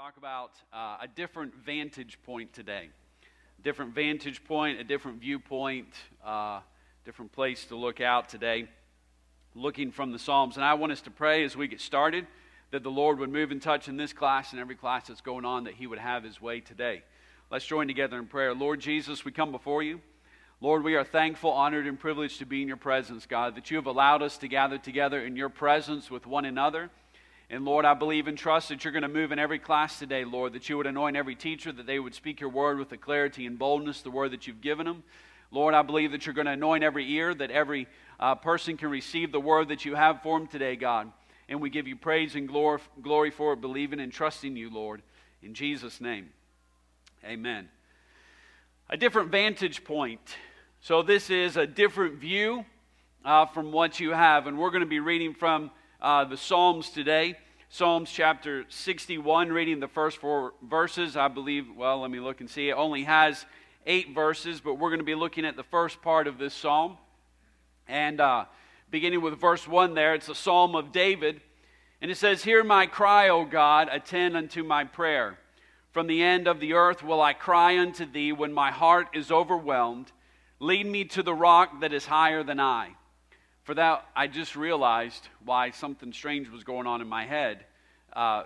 [0.00, 2.88] talk about uh, a different vantage point today.
[3.62, 5.88] Different vantage point, a different viewpoint,
[6.24, 6.60] uh,
[7.04, 8.66] different place to look out today,
[9.54, 10.56] looking from the Psalms.
[10.56, 12.26] And I want us to pray as we get started
[12.70, 15.44] that the Lord would move and touch in this class and every class that's going
[15.44, 17.02] on, that He would have His way today.
[17.50, 18.54] Let's join together in prayer.
[18.54, 20.00] Lord Jesus, we come before you.
[20.62, 23.76] Lord, we are thankful, honored, and privileged to be in your presence, God, that you
[23.76, 26.88] have allowed us to gather together in your presence with one another.
[27.52, 30.24] And Lord, I believe and trust that you're going to move in every class today,
[30.24, 32.96] Lord, that you would anoint every teacher, that they would speak your word with the
[32.96, 35.02] clarity and boldness, the word that you've given them.
[35.50, 37.88] Lord, I believe that you're going to anoint every ear, that every
[38.20, 41.10] uh, person can receive the word that you have for them today, God.
[41.48, 45.02] And we give you praise and glory, glory for it, believing and trusting you, Lord.
[45.42, 46.28] In Jesus' name,
[47.24, 47.68] amen.
[48.88, 50.20] A different vantage point.
[50.80, 52.64] So, this is a different view
[53.24, 54.46] uh, from what you have.
[54.46, 57.36] And we're going to be reading from uh, the Psalms today.
[57.72, 61.16] Psalms chapter 61, reading the first four verses.
[61.16, 62.68] I believe, well, let me look and see.
[62.68, 63.46] It only has
[63.86, 66.98] eight verses, but we're going to be looking at the first part of this psalm.
[67.86, 68.46] And uh,
[68.90, 71.42] beginning with verse 1 there, it's a psalm of David.
[72.02, 75.38] And it says, Hear my cry, O God, attend unto my prayer.
[75.92, 79.30] From the end of the earth will I cry unto thee when my heart is
[79.30, 80.10] overwhelmed.
[80.58, 82.96] Lead me to the rock that is higher than I.
[83.62, 87.64] For that, I just realized why something strange was going on in my head.
[88.12, 88.44] Uh,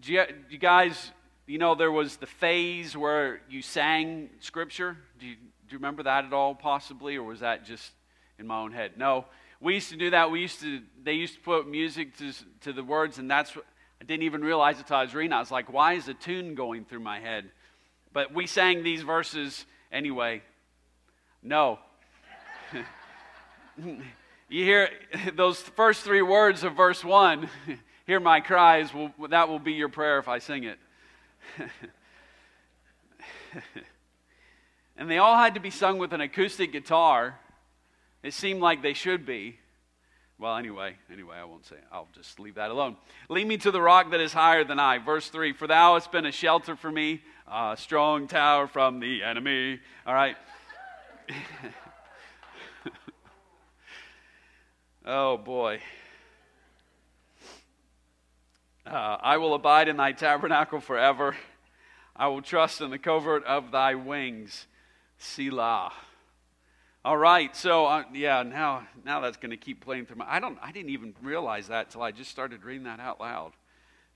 [0.00, 1.12] do, you, do you guys,
[1.46, 4.96] you know, there was the phase where you sang scripture.
[5.18, 7.92] Do you, do you remember that at all, possibly, or was that just
[8.38, 8.92] in my own head?
[8.96, 9.24] No,
[9.60, 10.30] we used to do that.
[10.30, 13.64] We used to, they used to put music to, to the words, and that's what,
[14.00, 15.32] I didn't even realize it until I was reading.
[15.32, 17.50] I was like, why is a tune going through my head?
[18.12, 20.42] But we sang these verses anyway.
[21.42, 21.78] No.
[24.50, 24.90] you hear
[25.34, 27.48] those first three words of verse 1
[28.06, 30.78] hear my cries will, that will be your prayer if i sing it.
[35.00, 37.40] And they all had to be sung with an acoustic guitar.
[38.22, 39.58] It seemed like they should be.
[40.38, 41.84] Well anyway anyway i won't say it.
[41.92, 42.96] i'll just leave that alone.
[43.28, 44.98] Lead me to the rock that is higher than i.
[44.98, 49.22] Verse 3 for thou hast been a shelter for me a strong tower from the
[49.22, 49.80] enemy.
[50.06, 50.36] All right
[55.12, 55.80] Oh boy.
[58.86, 61.34] Uh, I will abide in thy tabernacle forever.
[62.14, 64.68] I will trust in the covert of thy wings.
[65.18, 65.92] Selah.
[67.04, 70.26] All right, so uh, yeah, now now that's going to keep playing through my.
[70.28, 70.60] I don't.
[70.62, 73.50] I didn't even realize that until I just started reading that out loud.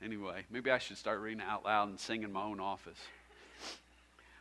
[0.01, 3.01] Anyway, maybe I should start reading it out loud and sing in my own office.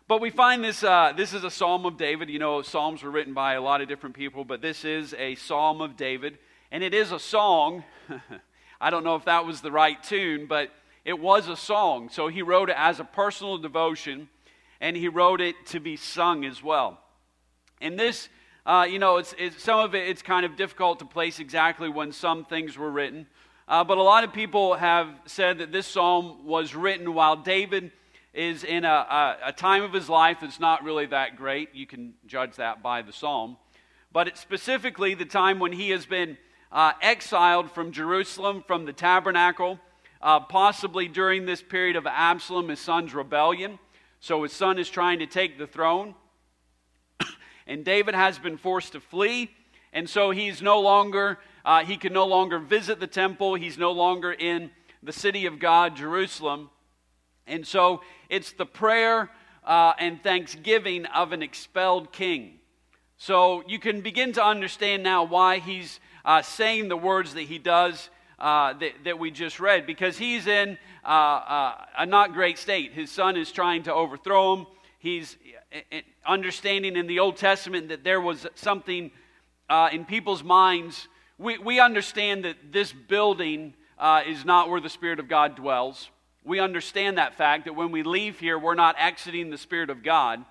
[0.05, 2.29] But we find this, uh, this is a psalm of David.
[2.29, 5.35] You know, psalms were written by a lot of different people, but this is a
[5.35, 6.37] psalm of David.
[6.71, 7.85] And it is a song.
[8.81, 10.71] I don't know if that was the right tune, but
[11.05, 12.09] it was a song.
[12.09, 14.27] So he wrote it as a personal devotion,
[14.81, 16.99] and he wrote it to be sung as well.
[17.79, 18.27] And this,
[18.65, 21.87] uh, you know, it's, it's, some of it, it's kind of difficult to place exactly
[21.87, 23.25] when some things were written.
[23.69, 27.93] Uh, but a lot of people have said that this psalm was written while David
[28.33, 31.69] is in a, a, a, time of his life that's not really that great.
[31.73, 33.57] You can judge that by the psalm.
[34.11, 36.37] But it's specifically the time when he has been
[36.71, 39.79] uh, exiled from Jerusalem, from the tabernacle,
[40.19, 43.77] uh, possibly during this period of Absalom, his son's rebellion.
[44.19, 46.15] So his son is trying to take the throne.
[47.67, 49.51] and David has been forced to flee.
[49.91, 53.53] And so he's no longer, uh, he can no longer visit the temple.
[53.53, 54.71] He's no longer in
[55.03, 56.71] the city of God, Jerusalem.
[57.47, 59.29] And so it's the prayer
[59.65, 62.59] uh, and thanksgiving of an expelled king.
[63.17, 67.57] So you can begin to understand now why he's uh, saying the words that he
[67.57, 68.09] does
[68.39, 72.91] uh, that, that, we just read, because he's in uh, uh, a not great state.
[72.91, 74.67] His son is trying to overthrow him.
[74.99, 75.37] He's
[75.73, 79.11] uh, understanding in the Old Testament that there was something
[79.91, 81.07] in people's minds.
[81.37, 83.73] We, we understand that this building
[84.27, 86.09] is not where the Spirit of God dwells
[86.45, 90.03] we understand that fact that when we leave here, we're not exiting the Spirit of
[90.03, 90.43] God.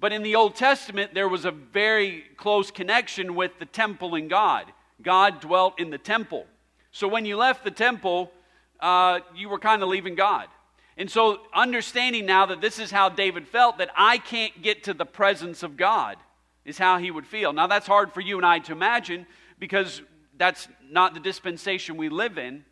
[0.00, 4.30] But in the Old Testament, there was a very close connection with the temple and
[4.30, 4.66] God.
[5.02, 6.46] God dwelt in the temple.
[6.90, 8.32] So when you left the temple,
[8.80, 10.48] uh, you were kind of leaving God.
[10.96, 14.92] And so, understanding now that this is how David felt, that I can't get to
[14.92, 16.18] the presence of God,
[16.64, 17.52] is how he would feel.
[17.52, 19.26] Now, that's hard for you and I to imagine
[19.58, 20.02] because
[20.36, 22.64] that's not the dispensation we live in.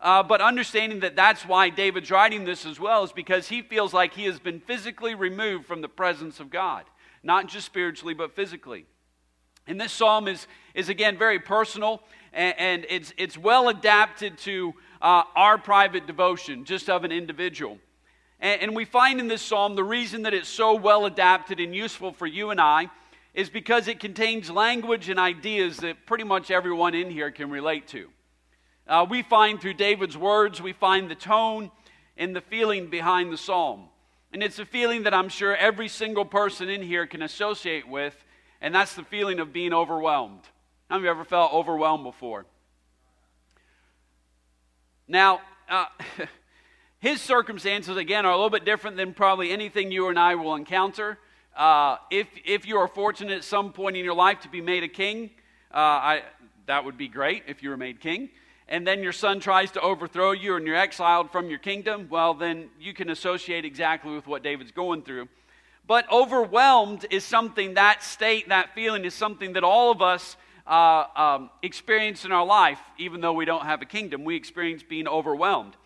[0.00, 3.94] Uh, but understanding that that's why David's writing this as well is because he feels
[3.94, 6.84] like he has been physically removed from the presence of God,
[7.22, 8.86] not just spiritually, but physically.
[9.66, 12.02] And this psalm is, is again very personal
[12.34, 17.78] and, and it's, it's well adapted to uh, our private devotion, just of an individual.
[18.40, 21.74] And, and we find in this psalm the reason that it's so well adapted and
[21.74, 22.90] useful for you and I
[23.32, 27.88] is because it contains language and ideas that pretty much everyone in here can relate
[27.88, 28.08] to.
[28.86, 31.70] Uh, we find through David's words, we find the tone
[32.16, 33.84] and the feeling behind the psalm.
[34.32, 38.16] And it's a feeling that I'm sure every single person in here can associate with,
[38.60, 40.42] and that's the feeling of being overwhelmed.
[40.90, 42.44] How many of you ever felt overwhelmed before?
[45.08, 45.86] Now, uh,
[46.98, 50.54] his circumstances, again, are a little bit different than probably anything you and I will
[50.56, 51.18] encounter.
[51.56, 54.82] Uh, if, if you are fortunate at some point in your life to be made
[54.82, 55.30] a king,
[55.72, 56.22] uh, I,
[56.66, 58.30] that would be great if you were made king.
[58.68, 62.32] And then your son tries to overthrow you and you're exiled from your kingdom, well,
[62.32, 65.28] then you can associate exactly with what David's going through.
[65.86, 71.04] But overwhelmed is something, that state, that feeling is something that all of us uh,
[71.14, 74.24] um, experience in our life, even though we don't have a kingdom.
[74.24, 75.76] We experience being overwhelmed.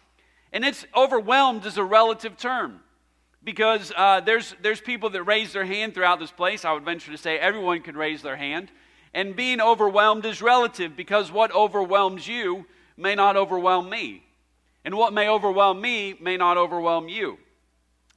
[0.53, 2.81] And it's overwhelmed is a relative term
[3.43, 6.65] because uh, there's, there's people that raise their hand throughout this place.
[6.65, 8.71] I would venture to say everyone could raise their hand.
[9.15, 12.67] And being overwhelmed is relative because what overwhelms you
[12.97, 14.25] may not overwhelm me.
[14.85, 17.39] And what may overwhelm me may not overwhelm you.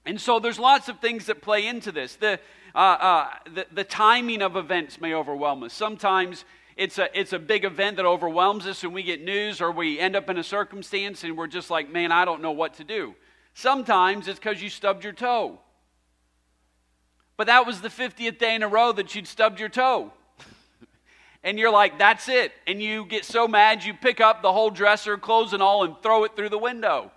[0.06, 2.16] And so there's lots of things that play into this.
[2.16, 2.40] The,
[2.74, 5.74] uh, uh, the, the timing of events may overwhelm us.
[5.74, 6.46] Sometimes
[6.76, 10.00] it's a, it's a big event that overwhelms us and we get news or we
[10.00, 12.84] end up in a circumstance and we're just like, man, I don't know what to
[12.84, 13.16] do.
[13.54, 15.60] Sometimes it's because you stubbed your toe.
[17.38, 20.14] But that was the 50th day in a row that you'd stubbed your toe.
[21.44, 22.52] And you're like, that's it.
[22.68, 25.96] And you get so mad, you pick up the whole dresser, clothes and all, and
[26.04, 27.12] throw it through the window.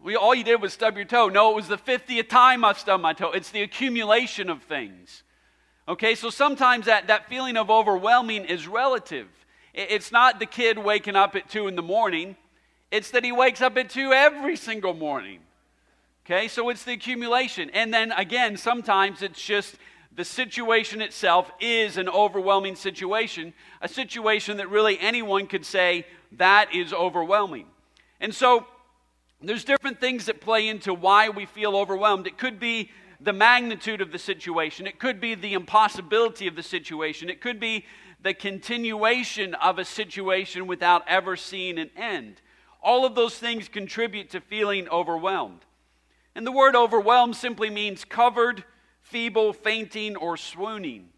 [0.00, 1.28] We, all you did was stub your toe.
[1.28, 3.32] No, it was the 50th time I stubbed my toe.
[3.32, 5.22] It's the accumulation of things.
[5.88, 9.26] Okay, so sometimes that, that feeling of overwhelming is relative.
[9.72, 12.36] It's not the kid waking up at 2 in the morning,
[12.90, 15.40] it's that he wakes up at 2 every single morning.
[16.24, 17.70] Okay, so it's the accumulation.
[17.70, 19.76] And then again, sometimes it's just
[20.18, 26.74] the situation itself is an overwhelming situation, a situation that really anyone could say that
[26.74, 27.66] is overwhelming.
[28.20, 28.66] And so
[29.40, 32.26] there's different things that play into why we feel overwhelmed.
[32.26, 36.64] It could be the magnitude of the situation, it could be the impossibility of the
[36.64, 37.84] situation, it could be
[38.20, 42.40] the continuation of a situation without ever seeing an end.
[42.82, 45.60] All of those things contribute to feeling overwhelmed.
[46.34, 48.64] And the word overwhelmed simply means covered
[49.10, 51.08] feeble, fainting, or swooning.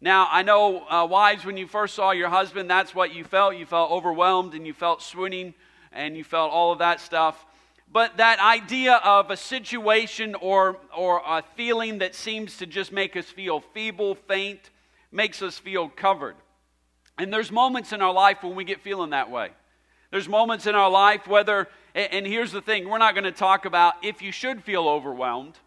[0.00, 3.56] Now, I know, uh, wives, when you first saw your husband, that's what you felt.
[3.56, 5.54] You felt overwhelmed and you felt swooning
[5.92, 7.46] and you felt all of that stuff.
[7.90, 13.16] But that idea of a situation or, or a feeling that seems to just make
[13.16, 14.70] us feel feeble, faint,
[15.12, 16.36] makes us feel covered.
[17.16, 19.50] And there's moments in our life when we get feeling that way.
[20.10, 23.64] There's moments in our life, whether, and here's the thing we're not going to talk
[23.64, 25.58] about if you should feel overwhelmed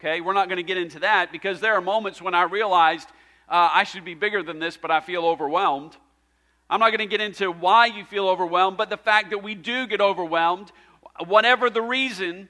[0.00, 3.06] Okay, we're not going to get into that because there are moments when I realized
[3.50, 5.94] uh, I should be bigger than this, but I feel overwhelmed.
[6.70, 9.54] I'm not going to get into why you feel overwhelmed, but the fact that we
[9.54, 10.72] do get overwhelmed,
[11.26, 12.48] whatever the reason,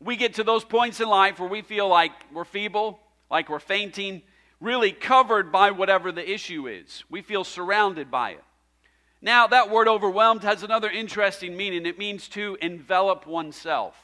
[0.00, 2.98] we get to those points in life where we feel like we're feeble,
[3.30, 4.22] like we're fainting,
[4.58, 7.04] really covered by whatever the issue is.
[7.10, 8.44] We feel surrounded by it.
[9.20, 11.84] Now, that word overwhelmed has another interesting meaning.
[11.84, 13.96] It means to envelop oneself.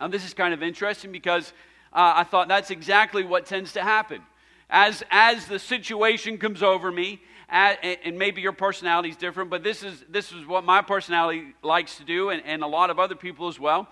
[0.00, 1.52] Now, this is kind of interesting because
[1.94, 4.20] uh, I thought that's exactly what tends to happen.
[4.68, 9.84] As, as the situation comes over me, and, maybe your personality is different, but this
[9.84, 13.14] is, this is what my personality likes to do, and, and a lot of other
[13.14, 13.86] people as well.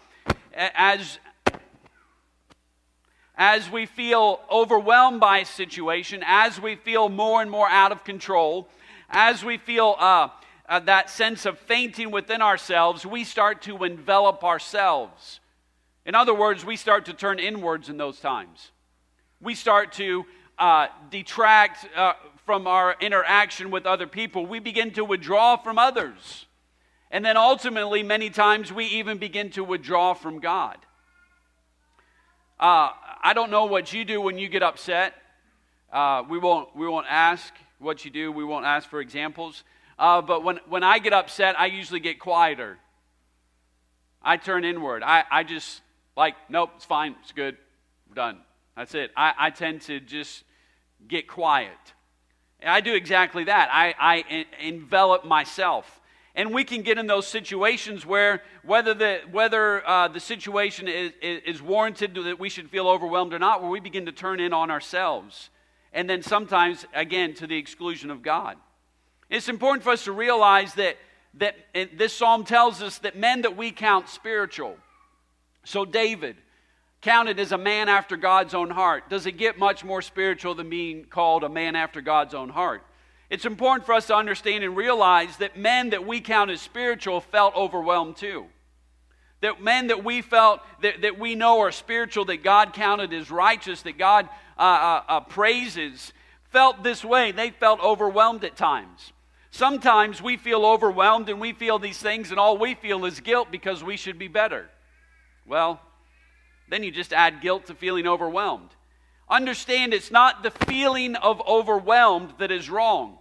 [0.52, 1.18] As,
[3.36, 8.02] as we feel overwhelmed by a situation, as we feel more and more out of
[8.02, 8.68] control,
[9.10, 10.28] as we feel uh,
[10.68, 15.40] uh, that sense of fainting within ourselves, we start to envelop ourselves.
[16.04, 18.70] In other words, we start to turn inwards in those times.
[19.40, 20.24] We start to
[20.58, 24.46] uh, detract uh, from our interaction with other people.
[24.46, 26.46] We begin to withdraw from others.
[27.10, 30.78] And then ultimately, many times, we even begin to withdraw from God.
[32.58, 32.90] Uh,
[33.22, 35.14] I don't know what you do when you get upset.
[35.92, 39.64] Uh, we, won't, we won't ask what you do, we won't ask for examples.
[39.98, 42.78] Uh, but when, when I get upset, I usually get quieter.
[44.22, 45.02] I turn inward.
[45.02, 45.82] I, I just
[46.16, 47.56] like, nope, it's fine, it's good,
[48.08, 48.38] we're done.
[48.76, 49.10] That's it.
[49.16, 50.44] I, I tend to just
[51.06, 51.70] get quiet.
[52.60, 53.68] And I do exactly that.
[53.72, 56.00] I, I envelop myself.
[56.34, 61.12] And we can get in those situations where whether the, whether, uh, the situation is,
[61.20, 64.54] is, warranted that we should feel overwhelmed or not, where we begin to turn in
[64.54, 65.50] on ourselves.
[65.92, 68.56] And then sometimes, again, to the exclusion of God.
[69.28, 70.96] It's important for us to realize that,
[71.34, 74.76] that this psalm tells us that men that we count spiritual,
[75.64, 76.36] So, David,
[77.00, 80.70] counted as a man after God's own heart, does it get much more spiritual than
[80.70, 82.82] being called a man after God's own heart?
[83.30, 87.20] It's important for us to understand and realize that men that we count as spiritual
[87.20, 88.46] felt overwhelmed too.
[89.40, 93.30] That men that we felt, that, that we know are spiritual, that God counted as
[93.30, 94.28] righteous, that God
[94.58, 96.12] uh, uh, uh, praises,
[96.50, 97.32] felt this way.
[97.32, 99.12] They felt overwhelmed at times.
[99.50, 103.50] Sometimes we feel overwhelmed and we feel these things, and all we feel is guilt
[103.50, 104.68] because we should be better.
[105.46, 105.80] Well,
[106.68, 108.70] then you just add guilt to feeling overwhelmed.
[109.28, 113.18] Understand it's not the feeling of overwhelmed that is wrong.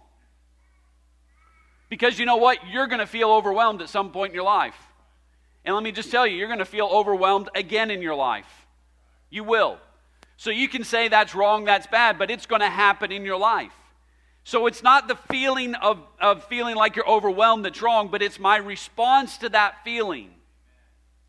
[1.88, 2.58] Because you know what?
[2.70, 4.76] You're going to feel overwhelmed at some point in your life.
[5.64, 8.66] And let me just tell you, you're going to feel overwhelmed again in your life.
[9.30, 9.78] You will.
[10.36, 13.38] So you can say that's wrong, that's bad, but it's going to happen in your
[13.38, 13.72] life.
[14.44, 18.40] So it's not the feeling of, of feeling like you're overwhelmed that's wrong, but it's
[18.40, 20.30] my response to that feeling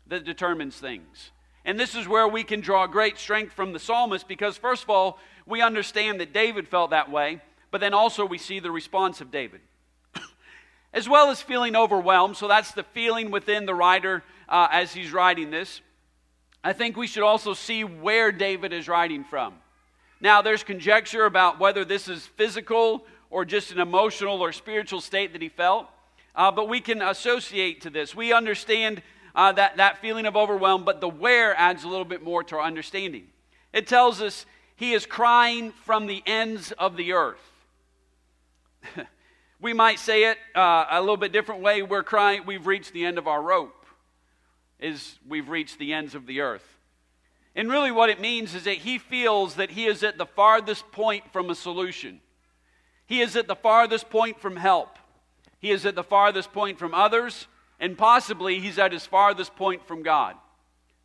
[0.06, 1.30] that determines things.
[1.64, 4.90] And this is where we can draw great strength from the psalmist because, first of
[4.90, 9.20] all, we understand that David felt that way, but then also we see the response
[9.20, 9.60] of David.
[10.92, 15.12] as well as feeling overwhelmed, so that's the feeling within the writer uh, as he's
[15.12, 15.80] writing this.
[16.62, 19.54] I think we should also see where David is writing from.
[20.20, 25.32] Now, there's conjecture about whether this is physical or just an emotional or spiritual state
[25.32, 25.88] that he felt,
[26.34, 28.14] uh, but we can associate to this.
[28.14, 29.02] We understand
[29.34, 32.56] uh, that, that feeling of overwhelm, but the where adds a little bit more to
[32.56, 33.26] our understanding.
[33.72, 37.52] It tells us he is crying from the ends of the earth.
[39.60, 41.82] we might say it uh, a little bit different way.
[41.82, 43.86] We're crying, we've reached the end of our rope,
[44.78, 46.66] is we've reached the ends of the earth.
[47.56, 50.90] And really, what it means is that he feels that he is at the farthest
[50.90, 52.20] point from a solution.
[53.06, 54.98] He is at the farthest point from help.
[55.60, 57.46] He is at the farthest point from others
[57.80, 60.36] and possibly he's at his farthest point from God.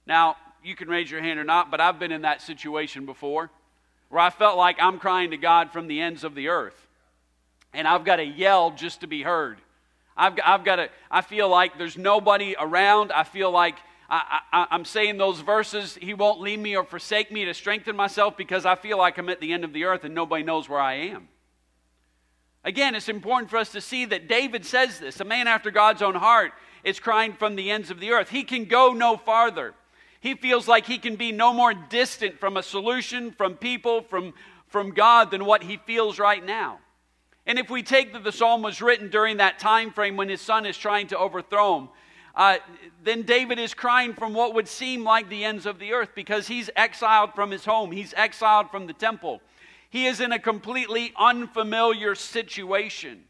[0.05, 3.49] Now, you can raise your hand or not, but I've been in that situation before
[4.09, 6.87] where I felt like I'm crying to God from the ends of the earth.
[7.73, 9.59] And I've got to yell just to be heard.
[10.17, 13.11] I've, I've got to, I feel like there's nobody around.
[13.11, 13.75] I feel like
[14.09, 17.95] I, I, I'm saying those verses, He won't leave me or forsake me to strengthen
[17.95, 20.67] myself because I feel like I'm at the end of the earth and nobody knows
[20.67, 21.29] where I am.
[22.63, 26.01] Again, it's important for us to see that David says this, a man after God's
[26.01, 26.51] own heart
[26.83, 28.29] is crying from the ends of the earth.
[28.29, 29.73] He can go no farther.
[30.19, 34.33] He feels like he can be no more distant from a solution, from people, from,
[34.67, 36.79] from God than what he feels right now.
[37.45, 40.41] And if we take that the psalm was written during that time frame when his
[40.41, 41.89] son is trying to overthrow him,
[42.35, 42.57] uh,
[43.03, 46.47] then David is crying from what would seem like the ends of the earth because
[46.47, 49.41] he's exiled from his home, he's exiled from the temple.
[49.89, 53.23] He is in a completely unfamiliar situation.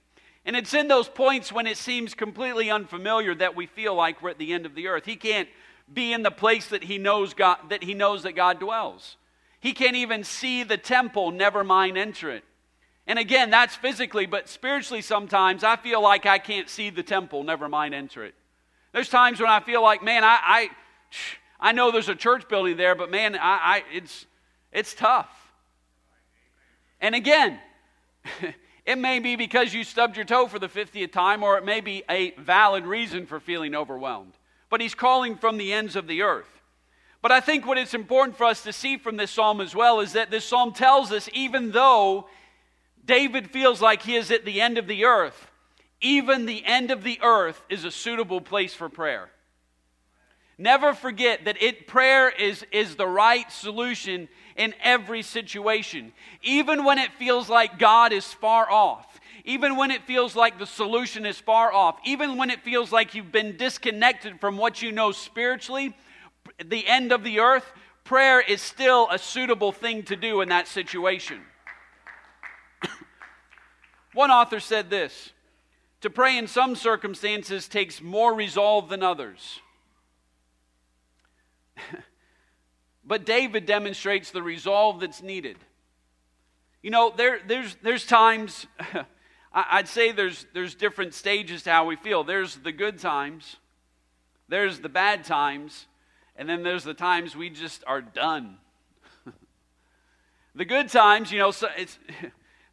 [0.46, 4.32] And it's in those points when it seems completely unfamiliar that we feel like we're
[4.32, 5.06] at the end of the earth.
[5.06, 5.48] He can't
[5.92, 9.18] be in the place that he knows God, that he knows that God dwells.
[9.60, 12.44] He can't even see the temple, never mind enter it.
[13.08, 17.44] And again, that's physically, but spiritually sometimes I feel like I can't see the temple,
[17.44, 18.36] never mind enter it.
[18.94, 20.70] There's times when I feel like, man, I, I,
[21.60, 24.26] I know there's a church building there, but man, I, I it's,
[24.72, 25.39] it's tough.
[27.02, 27.60] And again,
[28.86, 31.82] it may be because you stubbed your toe for the 50th time, or it may
[31.82, 34.34] be a valid reason for feeling overwhelmed.
[34.70, 36.50] But he's calling from the ends of the earth.
[37.22, 40.00] But I think what it's important for us to see from this psalm as well
[40.00, 42.28] is that this psalm tells us even though
[43.06, 45.50] David feels like he is at the end of the earth,
[46.02, 49.30] even the end of the earth is a suitable place for prayer.
[50.60, 56.12] Never forget that it, prayer is, is the right solution in every situation.
[56.44, 60.66] Even when it feels like God is far off, even when it feels like the
[60.66, 64.92] solution is far off, even when it feels like you've been disconnected from what you
[64.92, 65.96] know spiritually,
[66.66, 67.72] the end of the earth,
[68.04, 71.40] prayer is still a suitable thing to do in that situation.
[74.14, 75.32] One author said this
[76.02, 79.62] To pray in some circumstances takes more resolve than others.
[83.06, 85.58] but David demonstrates the resolve that's needed.
[86.82, 88.66] You know, there, there's, there's times,
[89.54, 92.24] I'd say there's, there's different stages to how we feel.
[92.24, 93.58] There's the good times,
[94.48, 95.88] there's the bad times,
[96.36, 98.58] and then there's the times we just are done.
[100.56, 102.00] the good times, you know, so it's,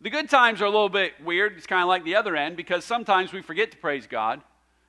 [0.00, 1.56] the good times are a little bit weird.
[1.56, 4.40] It's kind of like the other end because sometimes we forget to praise God.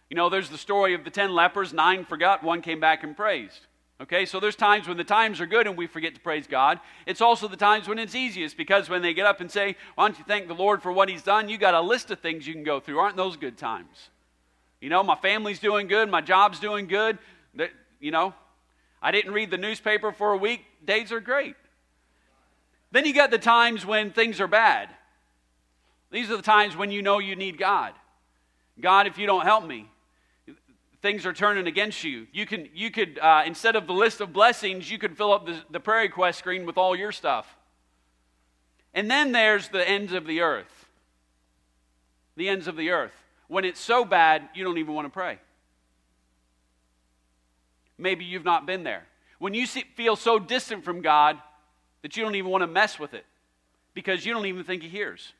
[0.09, 3.15] You know, there's the story of the ten lepers, nine forgot, one came back and
[3.15, 3.66] praised.
[3.99, 6.79] Okay, so there's times when the times are good and we forget to praise God.
[7.07, 10.07] It's also the times when it's easiest because when they get up and say, Why
[10.07, 11.49] don't you thank the Lord for what He's done?
[11.49, 12.99] You got a list of things you can go through.
[12.99, 14.09] Aren't those good times?
[14.79, 17.17] You know, my family's doing good, my job's doing good.
[17.99, 18.35] You know,
[19.01, 20.63] I didn't read the newspaper for a week.
[20.85, 21.55] Days are great.
[22.91, 24.89] Then you got the times when things are bad.
[26.11, 27.93] These are the times when you know you need God.
[28.79, 29.89] God, if you don't help me,
[31.01, 32.27] things are turning against you.
[32.31, 35.45] You can, you could, uh, instead of the list of blessings, you could fill up
[35.45, 37.55] the, the prayer request screen with all your stuff.
[38.93, 40.87] And then there's the ends of the earth.
[42.35, 43.13] The ends of the earth.
[43.47, 45.39] When it's so bad, you don't even want to pray.
[47.97, 49.05] Maybe you've not been there.
[49.39, 51.37] When you see, feel so distant from God
[52.01, 53.25] that you don't even want to mess with it
[53.93, 55.33] because you don't even think He hears.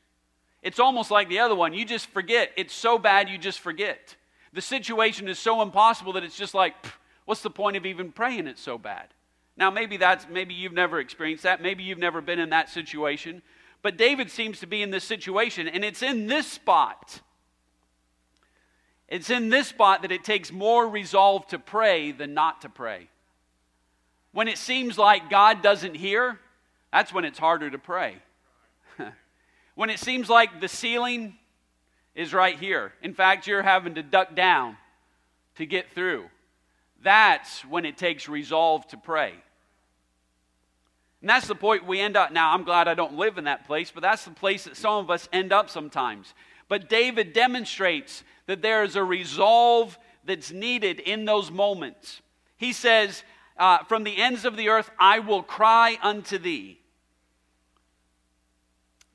[0.62, 1.72] It's almost like the other one.
[1.72, 2.50] You just forget.
[2.56, 4.16] It's so bad, you just forget.
[4.52, 6.74] The situation is so impossible that it's just like,
[7.24, 9.08] what's the point of even praying it's so bad?
[9.56, 11.60] Now, maybe that's maybe you've never experienced that.
[11.60, 13.42] Maybe you've never been in that situation.
[13.82, 17.20] But David seems to be in this situation, and it's in this spot.
[19.08, 23.08] It's in this spot that it takes more resolve to pray than not to pray.
[24.32, 26.38] When it seems like God doesn't hear,
[26.92, 28.16] that's when it's harder to pray.
[29.74, 31.38] when it seems like the ceiling
[32.18, 32.92] is right here.
[33.00, 34.76] In fact, you're having to duck down
[35.54, 36.24] to get through.
[37.00, 39.34] That's when it takes resolve to pray.
[41.20, 42.32] And that's the point we end up.
[42.32, 44.94] Now, I'm glad I don't live in that place, but that's the place that some
[44.94, 46.34] of us end up sometimes.
[46.66, 52.20] But David demonstrates that there is a resolve that's needed in those moments.
[52.56, 53.22] He says,
[53.56, 56.80] uh, From the ends of the earth, I will cry unto thee.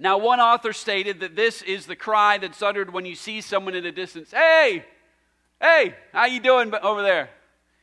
[0.04, 3.74] Now, one author stated that this is the cry that's uttered when you see someone
[3.74, 4.32] in a distance.
[4.32, 4.84] Hey,
[5.62, 7.30] hey, how you doing over there?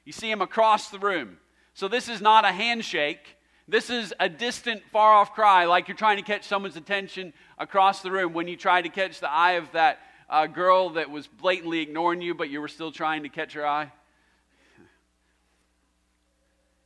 [0.04, 1.38] You see him across the room.
[1.72, 3.38] So this is not a handshake.
[3.66, 8.02] This is a distant, far off cry, like you're trying to catch someone's attention across
[8.02, 11.26] the room when you tried to catch the eye of that uh, girl that was
[11.26, 13.90] blatantly ignoring you, but you were still trying to catch her eye.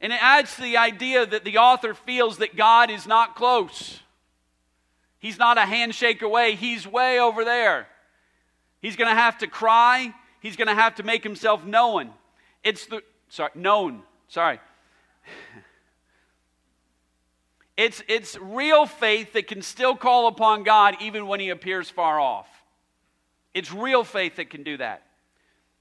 [0.00, 3.99] And it adds to the idea that the author feels that God is not close.
[5.25, 7.87] He's not a handshake away, he's way over there.
[8.82, 12.10] He's going to have to cry, he's going to have to make himself known.
[12.63, 14.02] It's the sorry, known.
[14.28, 14.60] Sorry.
[17.76, 22.21] It's, it's real faith that can still call upon God even when he appears far
[22.21, 22.47] off.
[23.52, 25.02] It's real faith that can do that.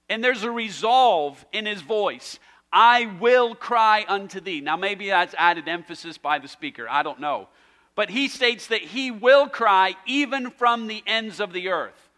[0.10, 2.39] And there's a resolve in his voice.
[2.71, 4.60] I will cry unto thee.
[4.60, 6.88] Now, maybe that's added emphasis by the speaker.
[6.89, 7.47] I don't know.
[7.95, 12.10] But he states that he will cry even from the ends of the earth.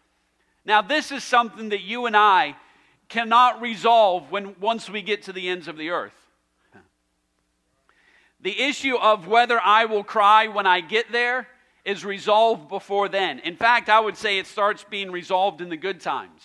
[0.64, 2.56] Now, this is something that you and I
[3.08, 6.14] cannot resolve when once we get to the ends of the earth.
[8.40, 11.48] The issue of whether I will cry when I get there
[11.84, 13.38] is resolved before then.
[13.40, 16.42] In fact, I would say it starts being resolved in the good times.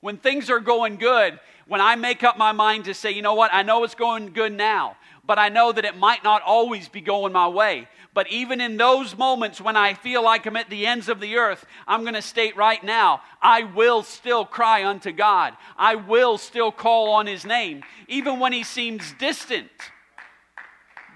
[0.00, 3.34] When things are going good, when I make up my mind to say, you know
[3.34, 6.88] what, I know it's going good now, but I know that it might not always
[6.88, 7.88] be going my way.
[8.12, 11.36] But even in those moments when I feel like I'm at the ends of the
[11.36, 15.54] earth, I'm going to state right now, I will still cry unto God.
[15.76, 19.70] I will still call on His name, even when He seems distant.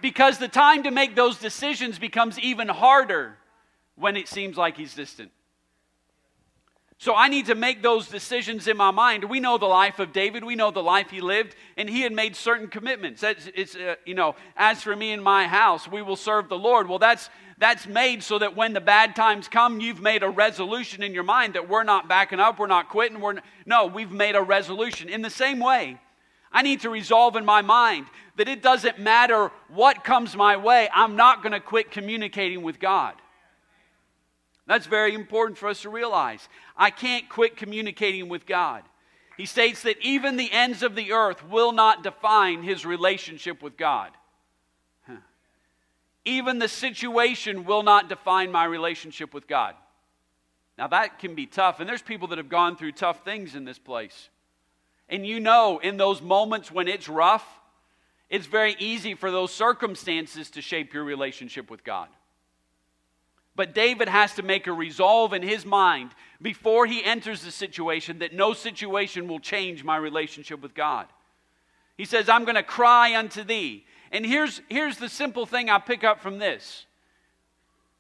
[0.03, 3.37] Because the time to make those decisions becomes even harder
[3.95, 5.31] when it seems like He's distant.
[7.01, 9.23] So I need to make those decisions in my mind.
[9.23, 10.43] We know the life of David.
[10.43, 13.23] We know the life he lived, and he had made certain commitments.
[13.23, 16.59] It's, it's uh, you know, as for me and my house, we will serve the
[16.59, 16.89] Lord.
[16.89, 21.03] Well, that's that's made so that when the bad times come, you've made a resolution
[21.03, 23.21] in your mind that we're not backing up, we're not quitting.
[23.21, 25.09] We're no, we've made a resolution.
[25.09, 26.01] In the same way,
[26.53, 28.07] I need to resolve in my mind
[28.37, 30.89] that it doesn't matter what comes my way.
[30.93, 33.15] I'm not going to quit communicating with God.
[34.69, 36.47] That's very important for us to realize.
[36.79, 38.85] I can't quit communicating with God.
[39.37, 43.77] He states that even the ends of the earth will not define his relationship with
[43.77, 44.11] God.
[46.25, 49.75] Even the situation will not define my relationship with God.
[50.77, 53.65] Now, that can be tough, and there's people that have gone through tough things in
[53.65, 54.29] this place.
[55.09, 57.47] And you know, in those moments when it's rough,
[58.29, 62.09] it's very easy for those circumstances to shape your relationship with God.
[63.59, 68.21] But David has to make a resolve in his mind before he enters the situation
[68.21, 71.07] that no situation will change my relationship with God.
[71.97, 73.85] He says, I'm going to cry unto thee.
[74.13, 76.87] And here's, here's the simple thing I pick up from this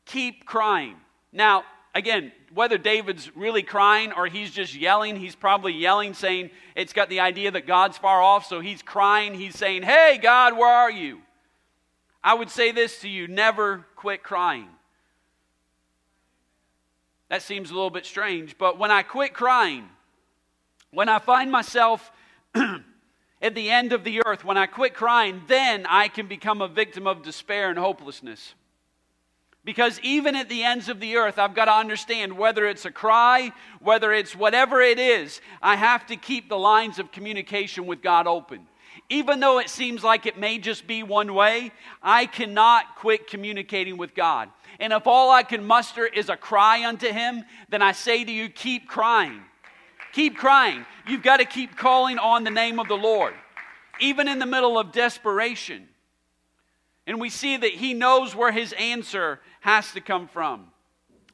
[0.05, 0.95] keep crying.
[1.33, 6.93] Now, again, whether David's really crying or he's just yelling, he's probably yelling, saying it's
[6.93, 9.35] got the idea that God's far off, so he's crying.
[9.35, 11.19] He's saying, Hey, God, where are you?
[12.23, 14.69] I would say this to you never quit crying.
[17.29, 19.89] That seems a little bit strange, but when I quit crying,
[20.91, 22.11] when I find myself
[22.55, 26.69] at the end of the earth, when I quit crying, then I can become a
[26.69, 28.55] victim of despair and hopelessness.
[29.65, 32.91] Because even at the ends of the earth, I've got to understand whether it's a
[32.91, 38.01] cry, whether it's whatever it is, I have to keep the lines of communication with
[38.01, 38.67] God open.
[39.11, 43.99] Even though it seems like it may just be one way, I cannot quit communicating
[43.99, 44.49] with God.
[44.79, 48.31] And if all I can muster is a cry unto Him, then I say to
[48.31, 49.43] you, keep crying.
[50.13, 50.85] Keep crying.
[51.07, 53.35] You've got to keep calling on the name of the Lord,
[54.01, 55.89] even in the middle of desperation.
[57.07, 60.69] And we see that He knows where His answer has to come from.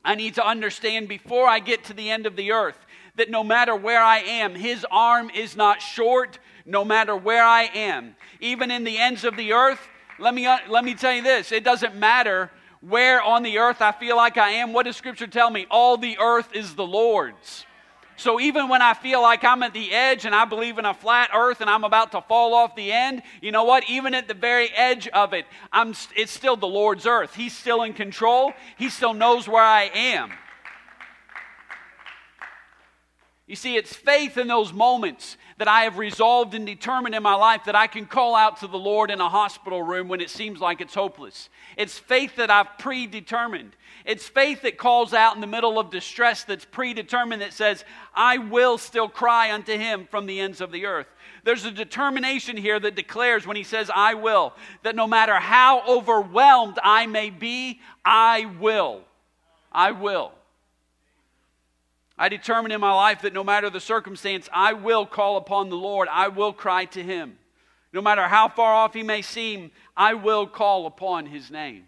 [0.05, 2.79] I need to understand before I get to the end of the earth
[3.17, 7.65] that no matter where I am, His arm is not short, no matter where I
[7.75, 8.17] am.
[8.41, 9.81] Even in the ends of the earth,
[10.19, 12.51] let me, uh, let me tell you this it doesn't matter
[12.89, 14.73] where on the earth I feel like I am.
[14.73, 15.67] What does Scripture tell me?
[15.71, 17.65] All the earth is the Lord's.
[18.17, 20.95] So even when I feel like I'm at the edge and I believe in a
[20.95, 23.85] flat earth and I'm about to fall off the end, you know what?
[23.89, 27.35] Even at the very edge of it, I'm, it's still the Lord's earth.
[27.35, 28.53] He's still in control.
[28.77, 30.31] He still knows where I am.
[33.47, 37.35] You see, it's faith in those moments that I have resolved and determined in my
[37.35, 40.31] life that I can call out to the Lord in a hospital room when it
[40.31, 41.51] seems like it's hopeless.
[41.77, 43.77] It's faith that I've predetermined.
[44.07, 48.39] It's faith that calls out in the middle of distress that's predetermined that says, I
[48.39, 51.07] will still cry unto him from the ends of the earth.
[51.45, 54.55] There's a determination here that declares when he says, I will,
[54.85, 59.03] that no matter how overwhelmed I may be, I will.
[59.71, 60.33] I will.
[62.17, 65.77] I determine in my life that no matter the circumstance, I will call upon the
[65.77, 66.09] Lord.
[66.11, 67.39] I will cry to him.
[67.93, 71.87] No matter how far off he may seem, I will call upon his name.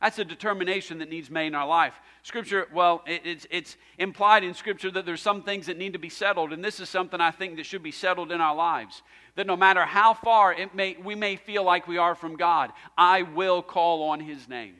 [0.00, 1.94] That's a determination that needs made in our life.
[2.22, 5.98] Scripture, well, it, it's, it's implied in Scripture that there's some things that need to
[5.98, 9.02] be settled, and this is something I think that should be settled in our lives.
[9.36, 12.72] That no matter how far it may, we may feel like we are from God,
[12.96, 14.76] I will call on his name.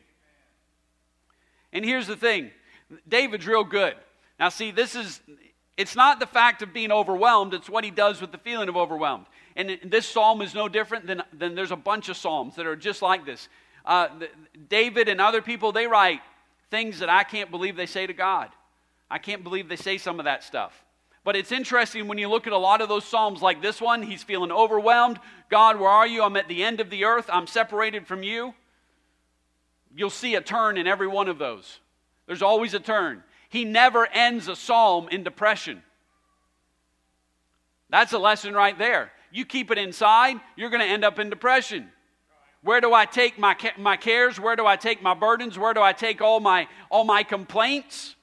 [1.73, 2.51] And here's the thing
[3.07, 3.95] David's real good.
[4.41, 5.21] Now, see, this is,
[5.77, 8.77] it's not the fact of being overwhelmed, it's what he does with the feeling of
[8.77, 9.27] overwhelmed.
[9.55, 12.77] And this psalm is no different than, than there's a bunch of psalms that are
[12.77, 13.49] just like this.
[13.85, 14.09] Uh,
[14.69, 16.21] David and other people, they write
[16.71, 18.49] things that I can't believe they say to God.
[19.11, 20.85] I can't believe they say some of that stuff.
[21.23, 24.03] But it's interesting when you look at a lot of those Psalms, like this one,
[24.03, 25.19] he's feeling overwhelmed.
[25.51, 26.23] God, where are you?
[26.23, 27.27] I'm at the end of the earth.
[27.31, 28.55] I'm separated from you.
[29.95, 31.81] You'll see a turn in every one of those.
[32.27, 33.23] There's always a turn.
[33.51, 35.83] He never ends a psalm in depression.
[37.91, 39.13] That's a lesson right there.
[39.33, 41.89] You keep it inside, you're going to end up in depression.
[42.63, 44.39] Where do I take my, my cares?
[44.39, 45.59] Where do I take my burdens?
[45.59, 48.15] Where do I take all my, all my complaints?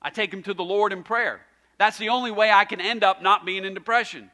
[0.00, 1.40] I take them to the Lord in prayer.
[1.78, 4.30] That's the only way I can end up not being in depression.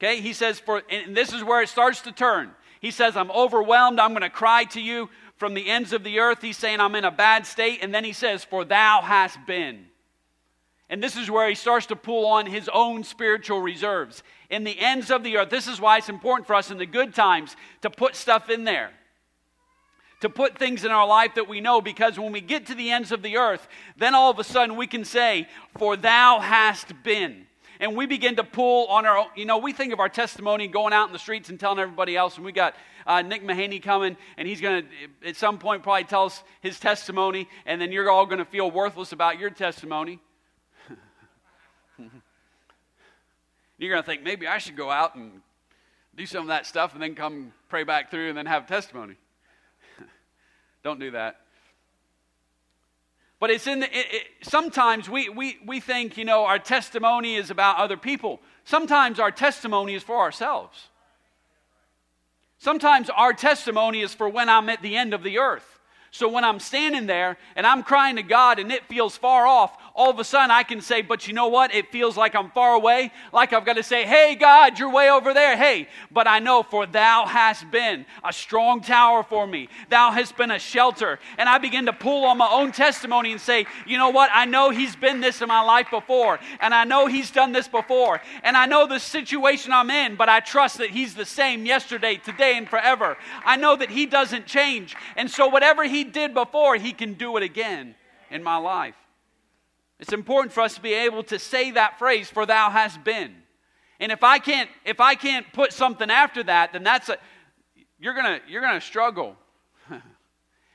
[0.00, 2.50] Okay, he says, for, and this is where it starts to turn.
[2.80, 4.00] He says, I'm overwhelmed.
[4.00, 5.08] I'm going to cry to you
[5.42, 6.40] from the ends of the earth.
[6.40, 7.80] He's saying, I'm in a bad state.
[7.82, 9.86] And then he says, For thou hast been.
[10.88, 14.22] And this is where he starts to pull on his own spiritual reserves.
[14.50, 16.86] In the ends of the earth, this is why it's important for us in the
[16.86, 18.92] good times to put stuff in there.
[20.20, 22.92] To put things in our life that we know, because when we get to the
[22.92, 26.92] ends of the earth, then all of a sudden we can say, For thou hast
[27.02, 27.48] been
[27.82, 29.26] and we begin to pull on our own.
[29.34, 32.16] You know, we think of our testimony going out in the streets and telling everybody
[32.16, 32.76] else, and we got
[33.08, 36.78] uh, Nick Mahaney coming, and he's going to, at some point, probably tell us his
[36.78, 40.20] testimony, and then you're all going to feel worthless about your testimony.
[43.78, 45.42] you're going to think, maybe I should go out and
[46.14, 49.16] do some of that stuff and then come pray back through and then have testimony.
[50.84, 51.41] Don't do that.
[53.42, 57.34] But it's in the, it, it, sometimes we, we, we think, you know, our testimony
[57.34, 58.40] is about other people.
[58.62, 60.90] Sometimes our testimony is for ourselves.
[62.58, 65.71] Sometimes our testimony is for when I'm at the end of the earth.
[66.14, 69.74] So when I'm standing there and I'm crying to God and it feels far off,
[69.94, 71.74] all of a sudden I can say, but you know what?
[71.74, 73.10] It feels like I'm far away.
[73.32, 75.56] Like I've got to say, hey, God, you're way over there.
[75.56, 79.70] Hey, but I know, for thou hast been a strong tower for me.
[79.88, 81.18] Thou hast been a shelter.
[81.38, 84.28] And I begin to pull on my own testimony and say, you know what?
[84.34, 86.40] I know he's been this in my life before.
[86.60, 88.20] And I know he's done this before.
[88.42, 92.16] And I know the situation I'm in, but I trust that he's the same yesterday,
[92.16, 93.16] today, and forever.
[93.46, 94.94] I know that he doesn't change.
[95.16, 97.94] And so whatever did before, he can do it again
[98.30, 98.94] in my life.
[99.98, 103.34] It's important for us to be able to say that phrase, for thou hast been.
[104.00, 107.18] And if I can't, if I can't put something after that, then that's a,
[108.00, 109.36] you're gonna, you're gonna struggle.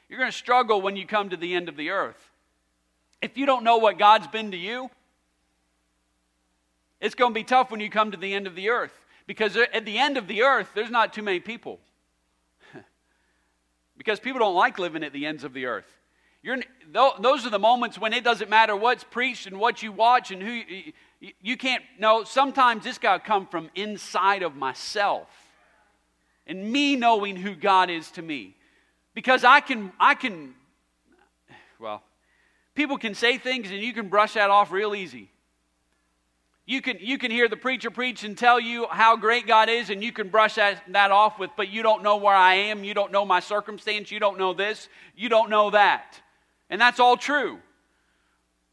[0.09, 2.31] you're gonna struggle when you come to the end of the earth.
[3.21, 4.89] If you don't know what God's been to you,
[7.01, 8.97] it's gonna be tough when you come to the end of the earth.
[9.25, 11.79] Because at the end of the earth, there's not too many people.
[13.97, 15.85] Because people don't like living at the ends of the earth.
[16.43, 16.59] You're,
[16.91, 20.41] those are the moments when it doesn't matter what's preached and what you watch and
[20.41, 20.93] who you,
[21.41, 21.83] you can't.
[21.99, 25.27] No, sometimes this got to come from inside of myself
[26.45, 28.55] and me knowing who God is to me.
[29.13, 30.53] Because I can, I can,
[31.79, 32.03] well,
[32.75, 35.31] people can say things and you can brush that off real easy.
[36.67, 39.89] You can, you can hear the preacher preach and tell you how great God is,
[39.89, 42.83] and you can brush that, that off with, but you don't know where I am.
[42.83, 44.11] You don't know my circumstance.
[44.11, 44.89] You don't know this.
[45.15, 46.21] You don't know that.
[46.69, 47.59] And that's all true.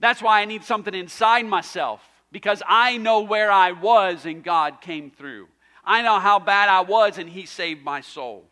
[0.00, 2.02] That's why I need something inside myself,
[2.32, 5.46] because I know where I was and God came through.
[5.84, 8.44] I know how bad I was, and He saved my soul.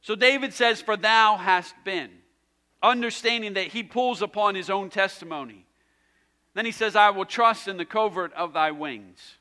[0.00, 2.10] So David says, For thou hast been,
[2.82, 5.64] understanding that he pulls upon his own testimony.
[6.58, 9.36] Then he says, I will trust in the covert of thy wings.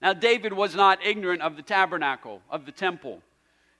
[0.00, 3.20] Now, David was not ignorant of the tabernacle, of the temple.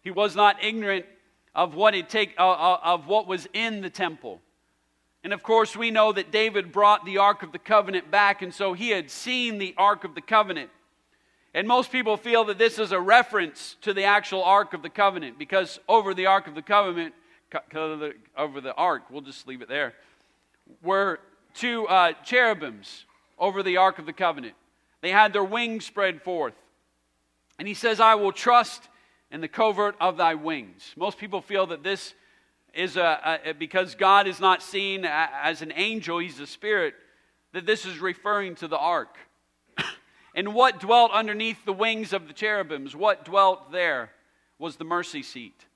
[0.03, 1.07] He was not ignorant
[1.55, 4.43] of what, it take, uh, uh, of what was in the temple.
[5.23, 8.53] And of course, we know that David brought the Ark of the Covenant back, and
[8.53, 10.69] so he had seen the Ark of the Covenant.
[11.55, 14.91] And most people feel that this is a reference to the actual Ark of the
[14.91, 17.15] Covenant because over the Ark of the Covenant,
[18.37, 19.95] over the Ark, we'll just leave it there,
[20.83, 21.19] were
[21.55, 23.07] two uh, cherubims
[23.39, 24.55] over the Ark of the Covenant.
[25.01, 26.55] They had their wings spread forth.
[27.59, 28.83] And he says, I will trust
[29.31, 30.93] in the covert of thy wings.
[30.97, 32.15] Most people feel that this
[32.73, 36.95] is a, a, because God is not seen as an angel, he's a spirit,
[37.53, 39.17] that this is referring to the ark.
[40.35, 44.11] and what dwelt underneath the wings of the cherubims, what dwelt there
[44.59, 45.67] was the mercy seat.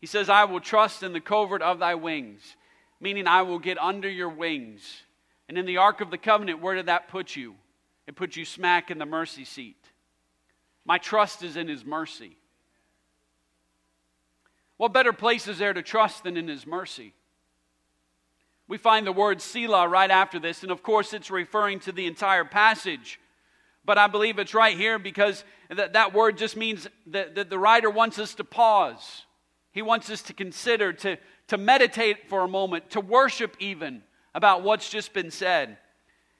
[0.00, 2.56] He says, I will trust in the covert of thy wings
[3.02, 5.02] meaning I will get under your wings.
[5.48, 7.56] And in the Ark of the Covenant, where did that put you?
[8.06, 9.76] It put you smack in the mercy seat.
[10.84, 12.36] My trust is in His mercy.
[14.76, 17.12] What better place is there to trust than in His mercy?
[18.68, 22.06] We find the word Selah right after this, and of course, it's referring to the
[22.06, 23.20] entire passage.
[23.84, 27.58] But I believe it's right here because that, that word just means that, that the
[27.58, 29.24] writer wants us to pause.
[29.72, 31.18] He wants us to consider, to,
[31.52, 34.02] to meditate for a moment, to worship even
[34.34, 35.76] about what's just been said.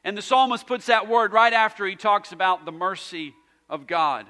[0.04, 3.34] And the psalmist puts that word right after he talks about the mercy
[3.68, 4.24] of God.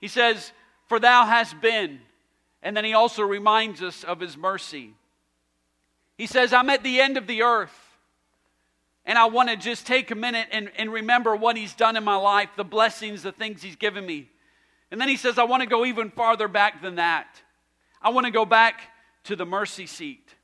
[0.00, 0.52] He says,
[0.86, 2.00] For thou hast been.
[2.62, 4.94] And then he also reminds us of his mercy.
[6.16, 7.78] He says, I'm at the end of the earth.
[9.04, 12.04] And I want to just take a minute and, and remember what he's done in
[12.04, 14.30] my life, the blessings, the things he's given me.
[14.90, 17.26] And then he says, I want to go even farther back than that.
[18.00, 18.80] I want to go back
[19.28, 20.34] to the mercy seat.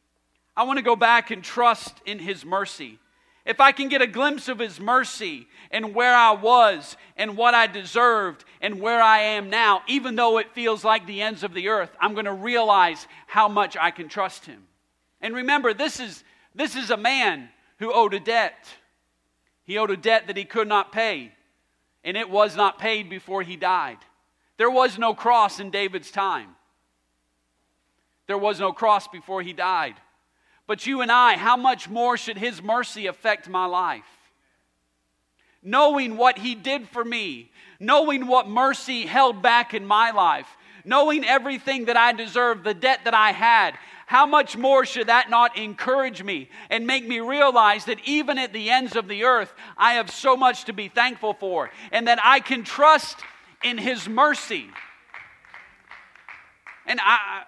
[0.55, 2.99] I want to go back and trust in His mercy.
[3.47, 7.55] If I can get a glimpse of His mercy and where I was and what
[7.55, 11.55] I deserved and where I am now, even though it feels like the ends of
[11.55, 14.63] the earth, I'm going to realize how much I can trust Him.
[15.23, 16.23] And remember, this is,
[16.55, 18.69] this is a man who owed a debt.
[19.65, 21.33] He owed a debt that he could not pay,
[22.05, 23.99] and it was not paid before he died.
[24.59, 26.55] There was no cross in David's time.
[28.27, 29.95] There was no cross before he died.
[30.67, 34.05] But you and I, how much more should his mercy affect my life?
[35.63, 40.49] Knowing what he did for me, knowing what mercy held back in my life,
[40.85, 45.31] knowing everything that I deserved, the debt that I had, how much more should that
[45.31, 49.53] not encourage me and make me realize that even at the ends of the earth,
[49.77, 53.19] I have so much to be thankful for and that I can trust
[53.63, 54.67] in His mercy?
[56.87, 57.45] And I,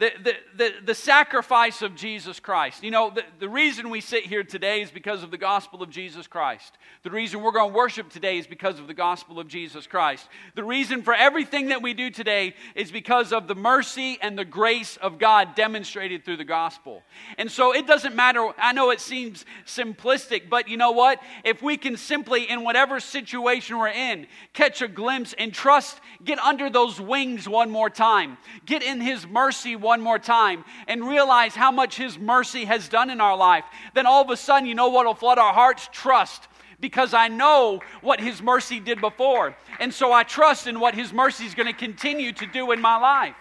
[0.00, 2.82] the, the, the, sacrifice of Jesus Christ.
[2.82, 5.90] You know, the, the reason we sit here today is because of the gospel of
[5.90, 6.78] Jesus Christ.
[7.02, 10.26] The reason we're going to worship today is because of the gospel of Jesus Christ.
[10.54, 14.44] The reason for everything that we do today is because of the mercy and the
[14.44, 17.02] grace of God demonstrated through the gospel.
[17.36, 21.20] And so it doesn't matter, I know it seems simplistic, but you know what?
[21.44, 26.38] If we can simply, in whatever situation we're in, catch a glimpse and trust, get
[26.38, 31.04] under those wings one more time, get in His mercy one one more time and
[31.04, 34.68] realize how much His mercy has done in our life, then all of a sudden,
[34.68, 35.88] you know what will flood our hearts?
[35.90, 36.46] Trust.
[36.78, 39.56] Because I know what His mercy did before.
[39.80, 42.80] And so I trust in what His mercy is going to continue to do in
[42.80, 43.34] my life.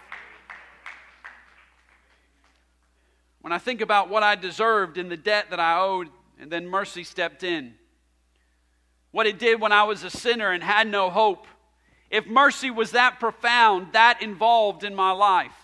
[3.42, 6.10] When I think about what I deserved and the debt that I owed,
[6.40, 7.76] and then mercy stepped in,
[9.12, 11.46] what it did when I was a sinner and had no hope,
[12.10, 15.59] if mercy was that profound, that involved in my life,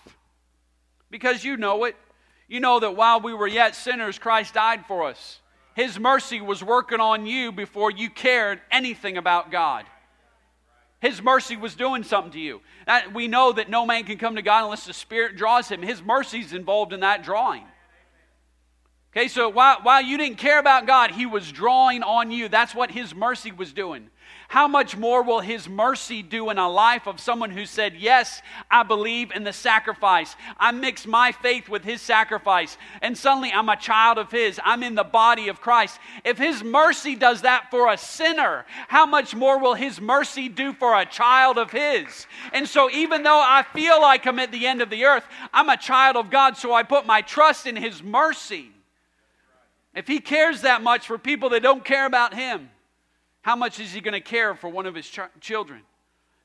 [1.10, 1.96] because you know it.
[2.48, 5.40] You know that while we were yet sinners, Christ died for us.
[5.74, 9.84] His mercy was working on you before you cared anything about God.
[11.00, 12.60] His mercy was doing something to you.
[13.12, 15.82] we know that no man can come to God unless the Spirit draws him.
[15.82, 17.64] His mercy is involved in that drawing.
[19.16, 22.48] Okay, so while, while you didn't care about God, He was drawing on you.
[22.48, 24.10] That's what His mercy was doing.
[24.48, 28.42] How much more will His mercy do in a life of someone who said, Yes,
[28.70, 30.36] I believe in the sacrifice.
[30.58, 34.60] I mix my faith with His sacrifice, and suddenly I'm a child of His.
[34.62, 35.98] I'm in the body of Christ.
[36.22, 40.74] If His mercy does that for a sinner, how much more will His mercy do
[40.74, 42.26] for a child of His?
[42.52, 45.24] And so, even though I feel like I'm at the end of the earth,
[45.54, 48.72] I'm a child of God, so I put my trust in His mercy.
[49.96, 52.70] If He cares that much for people that don't care about Him,
[53.46, 55.82] how much is he going to care for one of his ch- children?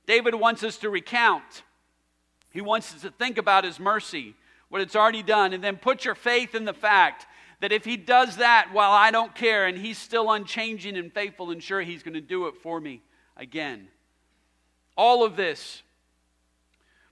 [0.06, 1.64] David wants us to recount.
[2.52, 4.36] He wants us to think about his mercy,
[4.70, 7.26] what it's already done, and then put your faith in the fact
[7.60, 11.50] that if he does that while I don't care and he's still unchanging and faithful
[11.50, 13.02] and sure, he's going to do it for me
[13.36, 13.88] again.
[14.96, 15.82] All of this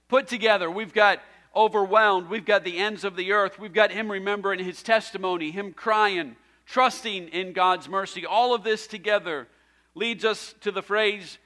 [0.06, 1.20] put together, we've got
[1.54, 5.72] overwhelmed, we've got the ends of the earth, we've got him remembering his testimony, him
[5.72, 6.36] crying,
[6.66, 8.24] trusting in God's mercy.
[8.24, 9.48] All of this together
[9.94, 11.38] leads us to the phrase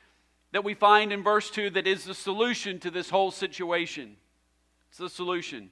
[0.52, 4.16] that we find in verse 2 that is the solution to this whole situation.
[4.90, 5.70] It's the solution.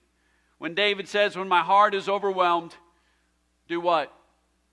[0.59, 2.75] When David says, When my heart is overwhelmed,
[3.69, 4.13] do what?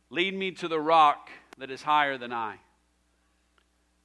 [0.09, 2.55] Lead me to the rock that is higher than I.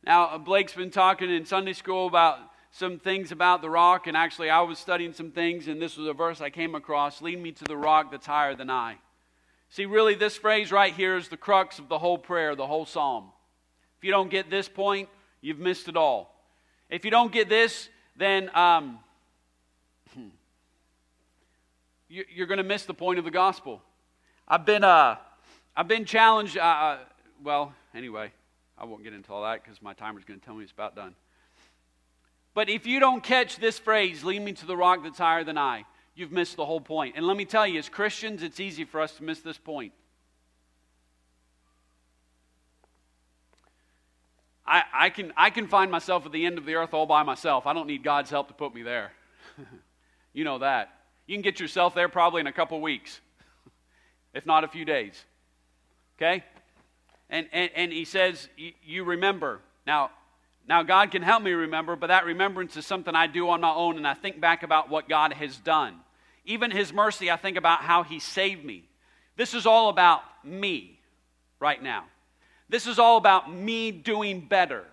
[0.04, 2.38] Now, Blake's been talking in Sunday school about
[2.76, 6.08] some things about the rock, and actually, I was studying some things, and this was
[6.08, 8.96] a verse I came across Lead me to the rock that's higher than I.
[9.70, 12.84] See, really, this phrase right here is the crux of the whole prayer, the whole
[12.84, 13.30] psalm.
[13.98, 15.08] If you don't get this point,
[15.40, 16.34] you've missed it all.
[16.90, 18.98] If you don't get this, then um,
[22.08, 23.82] you're going to miss the point of the gospel.
[24.48, 25.16] I've been, uh,
[25.76, 26.58] I've been challenged.
[26.58, 26.98] Uh, uh,
[27.40, 28.32] well, anyway,
[28.76, 30.96] I won't get into all that because my timer's going to tell me it's about
[30.96, 31.14] done.
[32.54, 35.58] But if you don't catch this phrase, lead me to the rock that's higher than
[35.58, 37.14] I, you've missed the whole point.
[37.16, 39.92] And let me tell you, as Christians, it's easy for us to miss this point.
[44.66, 47.22] I, I, can, I can find myself at the end of the earth all by
[47.22, 47.66] myself.
[47.66, 49.12] I don't need God's help to put me there.
[50.32, 50.90] you know that.
[51.26, 53.20] You can get yourself there probably in a couple weeks,
[54.34, 55.22] if not a few days.
[56.16, 56.44] Okay?
[57.28, 59.60] And, and, and he says, You remember.
[59.86, 60.10] Now,
[60.66, 63.72] now, God can help me remember, but that remembrance is something I do on my
[63.72, 65.96] own, and I think back about what God has done.
[66.46, 68.84] Even His mercy, I think about how He saved me.
[69.36, 70.98] This is all about me
[71.60, 72.04] right now.
[72.68, 74.84] This is all about me doing better.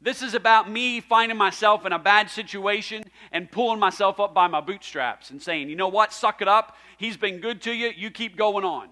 [0.00, 4.46] This is about me finding myself in a bad situation and pulling myself up by
[4.46, 6.74] my bootstraps and saying, you know what, suck it up.
[6.96, 7.92] He's been good to you.
[7.94, 8.88] You keep going on.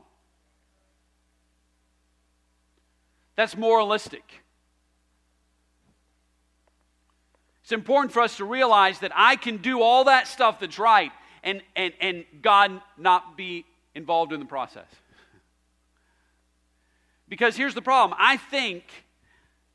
[3.37, 4.43] That's moralistic.
[7.69, 11.13] It's important for us to realize that I can do all that stuff that's right
[11.43, 14.87] and, and, and God not be involved in the process.
[17.29, 18.85] Because here's the problem I think,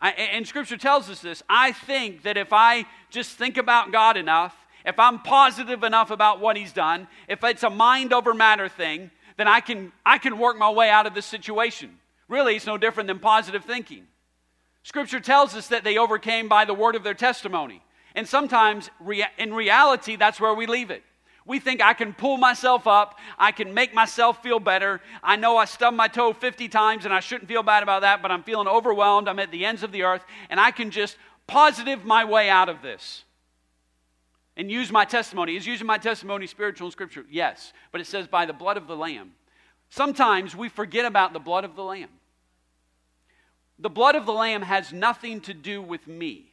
[0.02, 4.18] I, and Scripture tells us this, I think that if I just think about God
[4.18, 8.70] enough, if I'm positive enough about what He's done, if it's a mind over matter
[8.70, 12.00] thing, then I can, I can work my way out of this situation.
[12.28, 14.08] Really, it's no different than positive thinking.
[14.84, 17.82] Scripture tells us that they overcame by the word of their testimony.
[18.16, 18.90] And sometimes,
[19.38, 21.04] in reality, that's where we leave it.
[21.46, 25.02] We think I can pull myself up, I can make myself feel better.
[25.22, 28.22] I know I stubbed my toe 50 times and I shouldn't feel bad about that,
[28.22, 29.28] but I'm feeling overwhelmed.
[29.28, 31.18] I'm at the ends of the earth, and I can just
[31.48, 33.26] positive my way out of this
[34.56, 35.58] and use my testimony.
[35.58, 37.26] Is using my testimony spiritual in Scripture?
[37.30, 39.34] Yes, but it says by the blood of the Lamb.
[39.90, 42.10] Sometimes we forget about the blood of the Lamb.
[43.84, 46.46] The blood of the Lamb has nothing to do with me.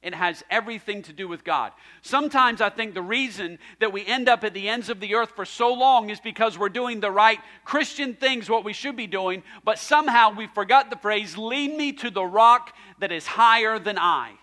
[0.00, 1.72] It has everything to do with God.
[2.02, 5.32] Sometimes I think the reason that we end up at the ends of the earth
[5.34, 9.08] for so long is because we're doing the right Christian things, what we should be
[9.08, 13.80] doing, but somehow we forgot the phrase, lead me to the rock that is higher
[13.80, 14.34] than I.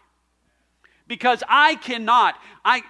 [1.07, 2.36] Because I cannot,
[2.66, 2.82] I,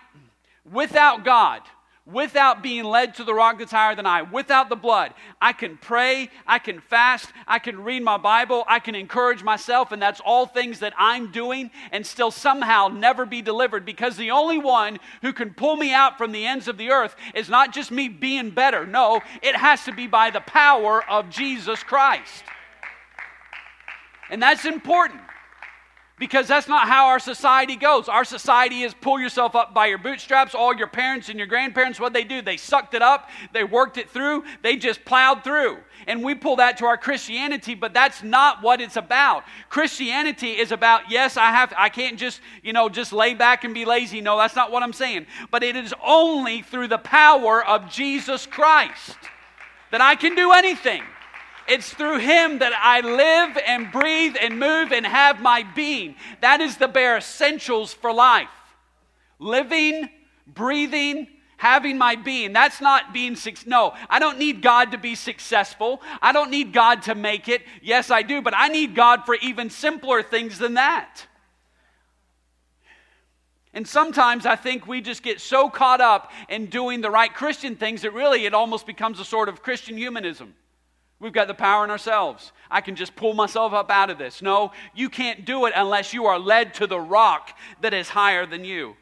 [0.71, 1.61] without God,
[2.05, 5.13] without being led to the rock that's higher than I, without the blood.
[5.41, 9.91] I can pray, I can fast, I can read my Bible, I can encourage myself,
[9.91, 14.31] and that's all things that I'm doing and still somehow never be delivered because the
[14.31, 17.73] only one who can pull me out from the ends of the earth is not
[17.73, 18.85] just me being better.
[18.85, 22.43] No, it has to be by the power of Jesus Christ.
[24.29, 25.21] And that's important
[26.17, 28.07] because that's not how our society goes.
[28.07, 30.55] Our society is pull yourself up by your bootstraps.
[30.55, 33.97] All your parents and your grandparents, what they do, they sucked it up, they worked
[33.97, 35.77] it through, they just plowed through.
[36.07, 39.43] And we pull that to our Christianity, but that's not what it's about.
[39.69, 43.73] Christianity is about, yes, I have I can't just, you know, just lay back and
[43.73, 44.21] be lazy.
[44.21, 45.27] No, that's not what I'm saying.
[45.51, 49.17] But it is only through the power of Jesus Christ
[49.91, 51.03] that I can do anything.
[51.67, 56.15] It's through Him that I live and breathe and move and have my being.
[56.41, 58.49] That is the bare essentials for life.
[59.39, 60.09] Living,
[60.47, 62.53] breathing, having my being.
[62.53, 66.01] That's not being No, I don't need God to be successful.
[66.21, 67.63] I don't need God to make it.
[67.81, 71.25] Yes, I do, but I need God for even simpler things than that.
[73.73, 77.75] And sometimes I think we just get so caught up in doing the right Christian
[77.75, 80.53] things that really it almost becomes a sort of Christian humanism.
[81.19, 82.51] We've got the power in ourselves.
[82.69, 84.41] I can just pull myself up out of this.
[84.41, 88.45] No, you can't do it unless you are led to the rock that is higher
[88.45, 88.95] than you.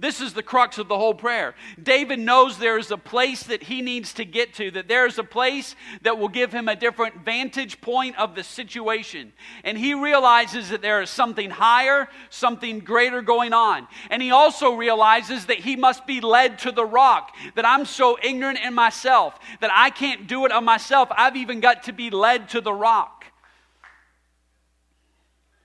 [0.00, 1.54] This is the crux of the whole prayer.
[1.80, 5.18] David knows there is a place that he needs to get to, that there is
[5.18, 9.34] a place that will give him a different vantage point of the situation.
[9.62, 13.86] And he realizes that there is something higher, something greater going on.
[14.08, 18.16] And he also realizes that he must be led to the rock, that I'm so
[18.22, 21.10] ignorant in myself that I can't do it on myself.
[21.12, 23.26] I've even got to be led to the rock.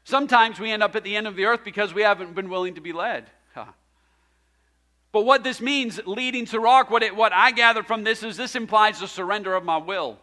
[0.04, 2.76] Sometimes we end up at the end of the earth because we haven't been willing
[2.76, 3.30] to be led.
[5.16, 8.36] But what this means, leading to rock, what, it, what I gather from this is
[8.36, 10.20] this implies the surrender of my will.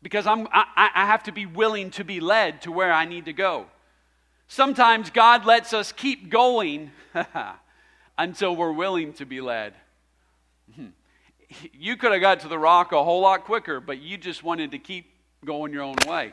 [0.00, 3.24] Because I'm, I, I have to be willing to be led to where I need
[3.24, 3.66] to go.
[4.46, 6.92] Sometimes God lets us keep going
[8.16, 9.74] until we're willing to be led.
[11.72, 14.72] You could have got to the rock a whole lot quicker, but you just wanted
[14.72, 15.12] to keep
[15.44, 16.32] going your own way.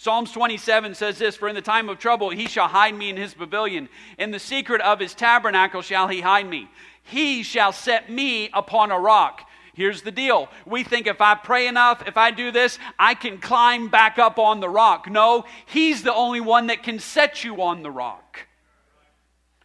[0.00, 3.18] Psalms 27 says this For in the time of trouble he shall hide me in
[3.18, 3.86] his pavilion.
[4.16, 6.70] In the secret of his tabernacle shall he hide me.
[7.02, 9.46] He shall set me upon a rock.
[9.74, 10.48] Here's the deal.
[10.64, 14.38] We think if I pray enough, if I do this, I can climb back up
[14.38, 15.10] on the rock.
[15.10, 18.19] No, he's the only one that can set you on the rock.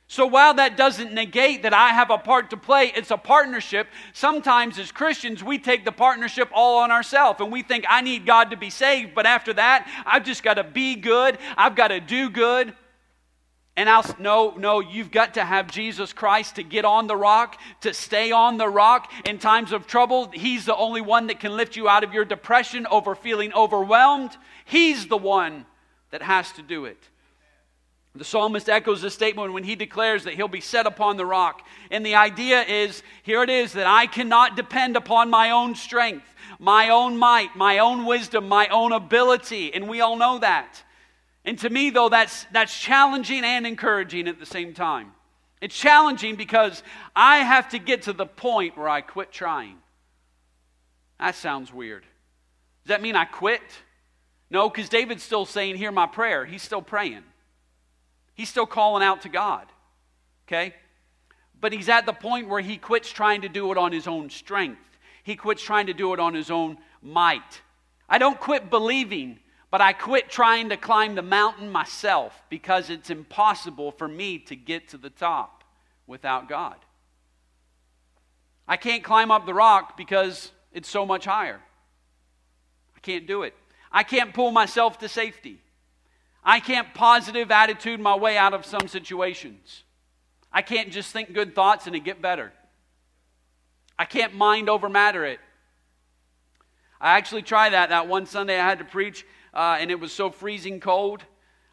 [0.07, 3.87] So while that doesn't negate that I have a part to play, it's a partnership.
[4.13, 8.25] Sometimes as Christians, we take the partnership all on ourselves and we think, I need
[8.25, 11.87] God to be saved, but after that, I've just got to be good, I've got
[11.87, 12.73] to do good.
[13.77, 17.59] And I'll, no, no, you've got to have Jesus Christ to get on the rock,
[17.81, 20.29] to stay on the rock in times of trouble.
[20.31, 24.37] He's the only one that can lift you out of your depression over feeling overwhelmed.
[24.63, 25.65] He's the one
[26.11, 27.09] that has to do it.
[28.15, 31.67] The psalmist echoes this statement when he declares that he'll be set upon the rock.
[31.91, 36.25] And the idea is here it is that I cannot depend upon my own strength,
[36.57, 39.73] my own might, my own wisdom, my own ability.
[39.73, 40.81] And we all know that.
[41.43, 45.11] And to me, though, that's, that's challenging and encouraging at the same time.
[45.61, 46.83] It's challenging because
[47.15, 49.77] I have to get to the point where I quit trying.
[51.19, 52.03] That sounds weird.
[52.83, 53.61] Does that mean I quit?
[54.49, 56.45] No, because David's still saying, Hear my prayer.
[56.45, 57.23] He's still praying.
[58.35, 59.65] He's still calling out to God.
[60.47, 60.75] Okay?
[61.59, 64.29] But he's at the point where he quits trying to do it on his own
[64.29, 64.81] strength.
[65.23, 67.61] He quits trying to do it on his own might.
[68.07, 69.39] I don't quit believing,
[69.71, 74.55] but I quit trying to climb the mountain myself because it's impossible for me to
[74.55, 75.63] get to the top
[76.05, 76.75] without God.
[78.67, 81.61] I can't climb up the rock because it's so much higher.
[82.95, 83.55] I can't do it.
[83.91, 85.61] I can't pull myself to safety.
[86.45, 89.83] I can't positive attitude my way out of some situations.
[90.53, 92.53] I can't just think good thoughts and it get better.
[93.97, 95.39] I can't mind over matter it.
[97.01, 100.11] I actually tried that that one Sunday I had to preach, uh, and it was
[100.11, 101.23] so freezing cold.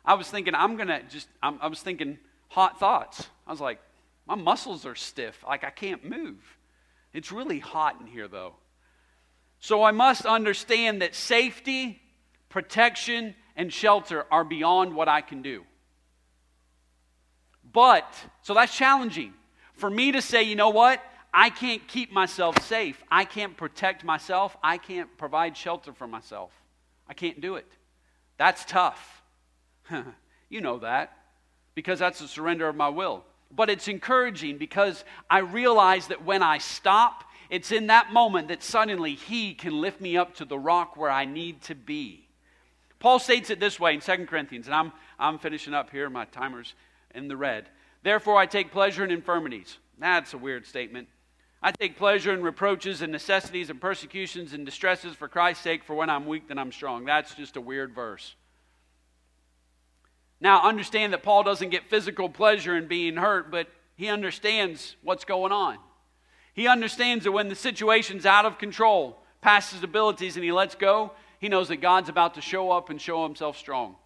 [0.05, 2.19] I was thinking, I'm to just, I'm, I was thinking
[2.49, 3.29] hot thoughts.
[3.47, 3.79] I was like,
[4.27, 5.45] my muscles are stiff.
[5.47, 6.39] Like, I can't move.
[7.13, 8.55] It's really hot in here, though.
[9.61, 12.01] So I must understand that safety,
[12.49, 15.65] protection, and shelter are beyond what I can do.
[17.73, 19.33] But, so that's challenging.
[19.75, 21.03] For me to say, you know what?
[21.33, 23.03] I can't keep myself safe.
[23.11, 24.57] I can't protect myself.
[24.63, 26.53] I can't provide shelter for myself.
[27.09, 27.67] I can't do it.
[28.37, 29.23] That's tough.
[30.51, 31.17] you know that
[31.75, 33.25] because that's the surrender of my will.
[33.51, 38.63] But it's encouraging because I realize that when I stop, it's in that moment that
[38.63, 42.29] suddenly He can lift me up to the rock where I need to be.
[43.03, 46.09] Paul states it this way in 2 Corinthians, and I'm, I'm finishing up here.
[46.09, 46.73] My timer's
[47.17, 47.69] in the red.
[48.05, 49.79] Therefore, I take pleasure in infirmities.
[49.99, 51.09] That's a weird statement.
[51.61, 55.97] I take pleasure in reproaches and necessities and persecutions and distresses for Christ's sake, for
[55.97, 57.05] when I'm weak, then I'm strong.
[57.05, 58.37] That's just a weird verse.
[60.41, 65.25] Now, understand that Paul doesn't get physical pleasure in being hurt, but he understands what's
[65.25, 65.79] going on.
[66.55, 70.77] He understands that when the situation's out of control, past his abilities, and he lets
[70.77, 71.11] go,
[71.43, 73.97] he knows that God's about to show up and show himself strong.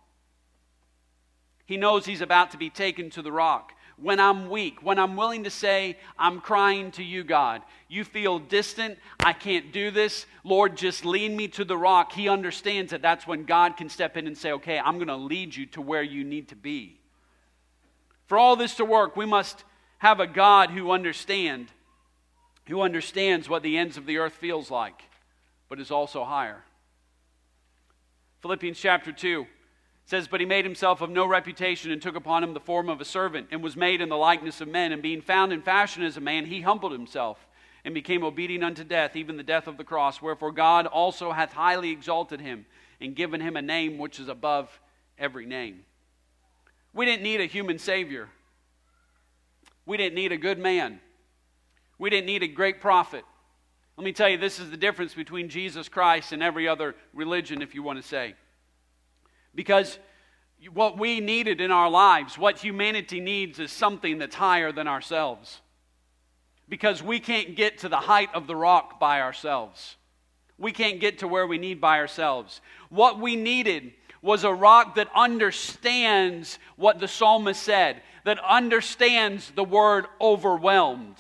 [1.67, 3.73] He knows he's about to be taken to the rock.
[3.99, 8.39] When I'm weak, when I'm willing to say, I'm crying to you, God, you feel
[8.39, 12.13] distant, I can't do this, Lord, just lead me to the rock.
[12.13, 15.17] He understands that that's when God can step in and say, Okay, I'm going to
[15.17, 16.99] lead you to where you need to be.
[18.29, 19.63] For all this to work, we must
[19.99, 21.69] have a God who understand,
[22.67, 25.03] who understands what the ends of the earth feels like,
[25.69, 26.65] but is also higher.
[28.47, 29.45] Philippians chapter 2
[30.05, 33.01] says, But he made himself of no reputation and took upon him the form of
[33.01, 34.93] a servant and was made in the likeness of men.
[34.93, 37.45] And being found in fashion as a man, he humbled himself
[37.85, 40.23] and became obedient unto death, even the death of the cross.
[40.23, 42.67] Wherefore God also hath highly exalted him
[43.01, 44.79] and given him a name which is above
[45.19, 45.81] every name.
[46.95, 48.29] We didn't need a human Savior.
[49.87, 51.01] We didn't need a good man.
[51.99, 53.25] We didn't need a great prophet.
[53.97, 57.63] Let me tell you, this is the difference between Jesus Christ and every other religion,
[57.63, 58.35] if you want to say.
[59.55, 59.99] Because
[60.75, 65.63] what we needed in our lives, what humanity needs, is something that's higher than ourselves.
[66.69, 69.97] Because we can't get to the height of the rock by ourselves.
[70.59, 72.61] We can't get to where we need by ourselves.
[72.91, 79.65] What we needed was a rock that understands what the psalmist said, that understands the
[79.65, 81.17] word overwhelmed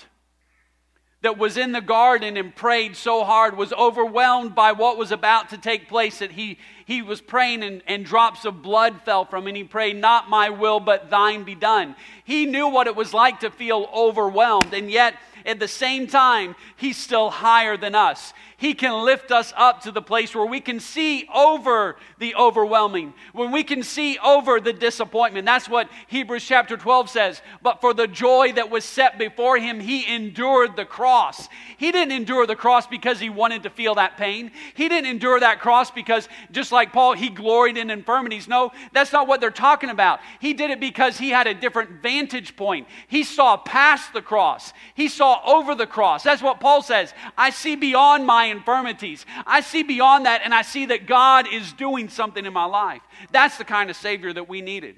[1.26, 5.48] that was in the garden and prayed so hard was overwhelmed by what was about
[5.48, 9.42] to take place that he, he was praying and, and drops of blood fell from
[9.42, 11.96] him and he prayed, Not my will, but thine be done.
[12.22, 15.14] He knew what it was like to feel overwhelmed, and yet
[15.44, 18.32] at the same time, he's still higher than us.
[18.58, 23.12] He can lift us up to the place where we can see over the overwhelming,
[23.34, 25.44] when we can see over the disappointment.
[25.44, 27.42] That's what Hebrews chapter 12 says.
[27.62, 31.50] But for the joy that was set before him, he endured the cross.
[31.76, 34.50] He didn't endure the cross because he wanted to feel that pain.
[34.74, 38.48] He didn't endure that cross because, just like Paul, he gloried in infirmities.
[38.48, 40.20] No, that's not what they're talking about.
[40.40, 42.88] He did it because he had a different vantage point.
[43.06, 46.22] He saw past the cross, he saw over the cross.
[46.22, 47.12] That's what Paul says.
[47.36, 49.26] I see beyond my infirmities.
[49.46, 53.02] I see beyond that, and I see that God is doing something in my life.
[53.32, 54.96] That's the kind of Savior that we needed.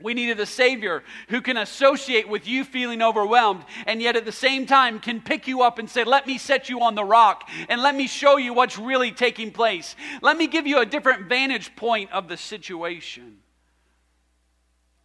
[0.00, 4.32] We needed a Savior who can associate with you feeling overwhelmed and yet at the
[4.32, 7.48] same time can pick you up and say, Let me set you on the rock
[7.70, 9.96] and let me show you what's really taking place.
[10.20, 13.38] Let me give you a different vantage point of the situation.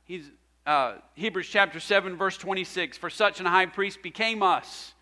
[0.03, 0.29] He's,
[0.65, 4.93] uh, Hebrews chapter 7, verse 26 For such an high priest became us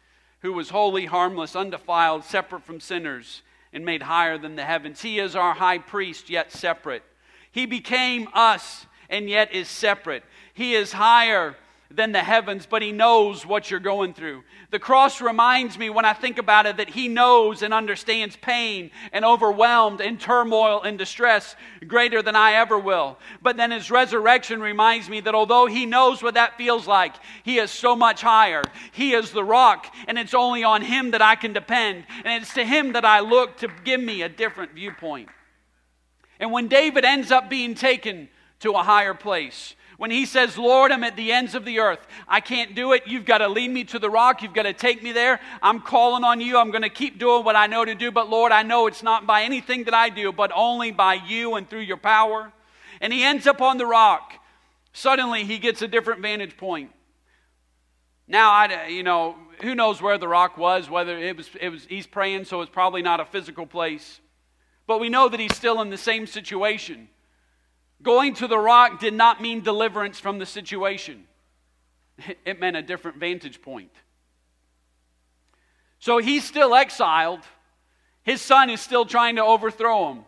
[0.41, 3.41] who was holy, harmless, undefiled, separate from sinners,
[3.73, 5.01] and made higher than the heavens.
[5.01, 7.03] He is our high priest, yet separate.
[7.51, 10.23] He became us and yet is separate.
[10.53, 11.55] He is higher
[11.91, 14.43] than the heavens, but He knows what you're going through.
[14.69, 18.91] The cross reminds me when I think about it that He knows and understands pain
[19.11, 21.55] and overwhelmed and turmoil and distress
[21.87, 23.17] greater than I ever will.
[23.41, 27.57] But then His resurrection reminds me that although He knows what that feels like, He
[27.57, 28.61] is so much higher.
[28.91, 32.05] He is the rock, and it's only on Him that I can depend.
[32.23, 35.29] And it's to Him that I look to give me a different viewpoint.
[36.39, 38.29] And when David ends up being taken
[38.59, 41.99] to a higher place, when he says, Lord, I'm at the ends of the earth.
[42.25, 43.03] I can't do it.
[43.05, 44.41] You've got to lead me to the rock.
[44.41, 45.41] You've got to take me there.
[45.61, 46.57] I'm calling on you.
[46.57, 48.09] I'm going to keep doing what I know to do.
[48.09, 51.55] But Lord, I know it's not by anything that I do, but only by you
[51.55, 52.53] and through your power.
[53.01, 54.35] And he ends up on the rock.
[54.93, 56.91] Suddenly, he gets a different vantage point.
[58.25, 61.83] Now, I, you know, who knows where the rock was, whether it was, it was,
[61.83, 64.21] he's praying, so it's probably not a physical place.
[64.87, 67.09] But we know that he's still in the same situation.
[68.01, 71.25] Going to the rock did not mean deliverance from the situation,
[72.45, 73.91] it meant a different vantage point.
[75.99, 77.41] So he's still exiled.
[78.23, 80.25] His son is still trying to overthrow him.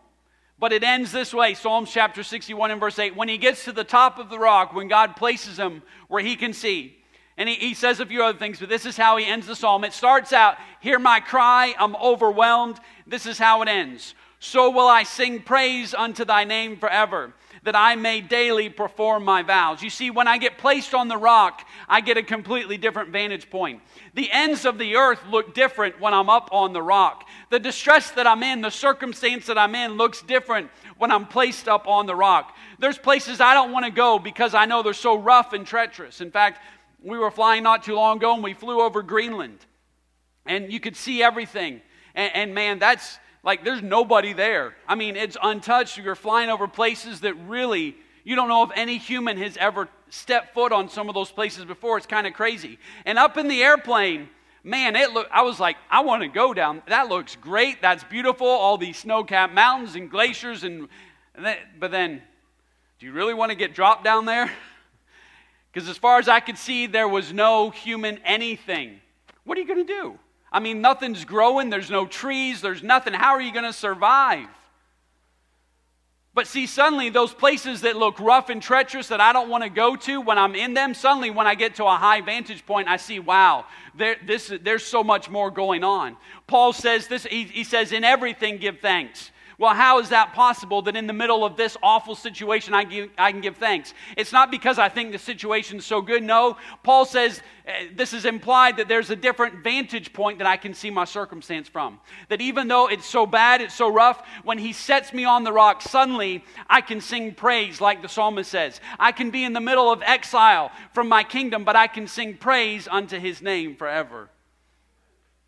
[0.58, 3.16] But it ends this way Psalms chapter 61 and verse 8.
[3.16, 6.36] When he gets to the top of the rock, when God places him where he
[6.36, 6.96] can see,
[7.38, 9.56] and he, he says a few other things, but this is how he ends the
[9.56, 9.82] psalm.
[9.82, 12.78] It starts out, Hear my cry, I'm overwhelmed.
[13.06, 14.14] This is how it ends.
[14.38, 17.32] So will I sing praise unto thy name forever
[17.64, 19.82] that I may daily perform my vows.
[19.82, 23.50] You see, when I get placed on the rock, I get a completely different vantage
[23.50, 23.80] point.
[24.14, 27.28] The ends of the earth look different when I'm up on the rock.
[27.50, 31.68] The distress that I'm in, the circumstance that I'm in, looks different when I'm placed
[31.68, 32.56] up on the rock.
[32.80, 36.20] There's places I don't want to go because I know they're so rough and treacherous.
[36.20, 36.60] In fact,
[37.00, 39.58] we were flying not too long ago and we flew over Greenland,
[40.46, 41.80] and you could see everything.
[42.14, 44.74] and, and man, that's like there's nobody there.
[44.86, 45.98] I mean, it's untouched.
[45.98, 50.54] You're flying over places that really You don't know if any human has ever stepped
[50.54, 51.96] foot on some of those places before.
[51.98, 52.78] It's kind of crazy.
[53.04, 54.28] And up in the airplane,
[54.62, 56.82] man, it look, I was like, I want to go down.
[56.86, 57.82] That looks great.
[57.82, 58.46] That's beautiful.
[58.46, 60.62] All these snow capped mountains and glaciers.
[60.62, 60.88] And,
[61.34, 62.22] and but then,
[63.00, 64.50] do you really want to get dropped down there?
[65.72, 69.00] Because as far as I could see, there was no human anything.
[69.44, 70.18] What are you going to do?
[70.52, 71.70] I mean, nothing's growing.
[71.70, 72.60] There's no trees.
[72.60, 73.14] There's nothing.
[73.14, 74.46] How are you going to survive?
[76.34, 79.70] But see, suddenly those places that look rough and treacherous that I don't want to
[79.70, 82.88] go to, when I'm in them, suddenly when I get to a high vantage point,
[82.88, 86.16] I see, wow, there, this, there's so much more going on.
[86.46, 89.30] Paul says this, he, he says, in everything give thanks.
[89.62, 93.10] Well, how is that possible that in the middle of this awful situation I, give,
[93.16, 93.94] I can give thanks?
[94.16, 96.24] It's not because I think the situation is so good.
[96.24, 100.56] No, Paul says uh, this is implied that there's a different vantage point that I
[100.56, 102.00] can see my circumstance from.
[102.28, 105.52] That even though it's so bad, it's so rough, when he sets me on the
[105.52, 108.80] rock, suddenly I can sing praise, like the psalmist says.
[108.98, 112.36] I can be in the middle of exile from my kingdom, but I can sing
[112.36, 114.28] praise unto his name forever.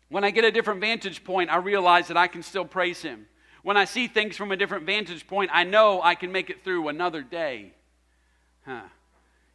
[0.07, 3.27] When I get a different vantage point, I realize that I can still praise him.
[3.65, 6.63] When I see things from a different vantage point, I know I can make it
[6.63, 7.71] through another day.
[8.63, 8.83] Huh.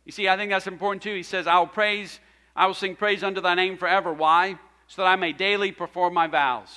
[0.04, 1.14] You see, I think that's important too.
[1.14, 2.18] He says, I will praise,
[2.56, 4.12] I will sing praise unto thy name forever.
[4.12, 4.58] Why?
[4.88, 6.70] So that I may daily perform my vows.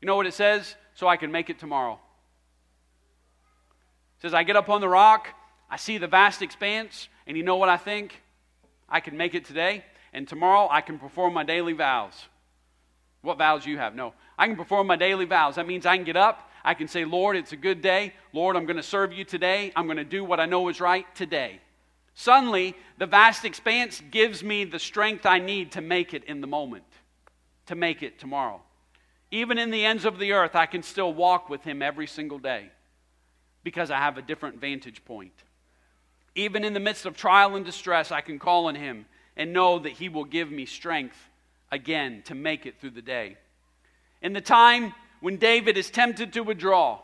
[0.00, 0.74] You know what it says?
[0.96, 2.00] So I can make it tomorrow.
[4.18, 5.28] It says, I get up on the rock,
[5.70, 8.20] I see the vast expanse, and you know what I think?
[8.88, 12.24] I can make it today, and tomorrow I can perform my daily vows.
[13.22, 13.94] What vows you have?
[13.94, 14.14] No.
[14.36, 15.54] I can perform my daily vows.
[15.54, 18.12] That means I can get up, I can say, Lord, it's a good day.
[18.32, 19.72] Lord, I'm going to serve you today.
[19.76, 21.60] I'm going to do what I know is right today.
[22.14, 26.48] Suddenly, the vast expanse gives me the strength I need to make it in the
[26.48, 26.82] moment,
[27.66, 28.60] to make it tomorrow.
[29.30, 32.40] Even in the ends of the earth, I can still walk with Him every single
[32.40, 32.70] day
[33.62, 35.34] because I have a different vantage point.
[36.34, 39.06] Even in the midst of trial and distress, I can call on Him
[39.36, 41.16] and know that He will give me strength
[41.70, 43.36] again to make it through the day.
[44.20, 47.00] In the time when David is tempted to withdraw,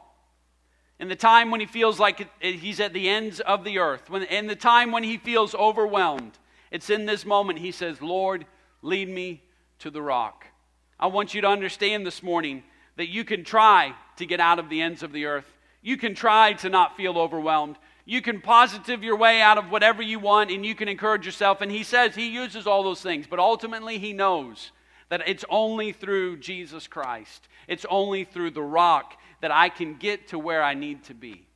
[0.99, 4.23] in the time when he feels like he's at the ends of the earth, when,
[4.23, 6.39] in the time when he feels overwhelmed,
[6.71, 8.47] it's in this moment he says, Lord,
[8.83, 9.43] lead me
[9.81, 10.47] to the rock.
[10.99, 12.63] I want you to understand this morning
[12.97, 15.47] that you can try to get out of the ends of the earth.
[15.83, 17.77] You can try to not feel overwhelmed.
[18.05, 21.61] You can positive your way out of whatever you want and you can encourage yourself.
[21.61, 24.71] And he says he uses all those things, but ultimately he knows
[25.13, 30.29] that it's only through Jesus Christ, it's only through the rock that I can get
[30.29, 31.47] to where I need to be.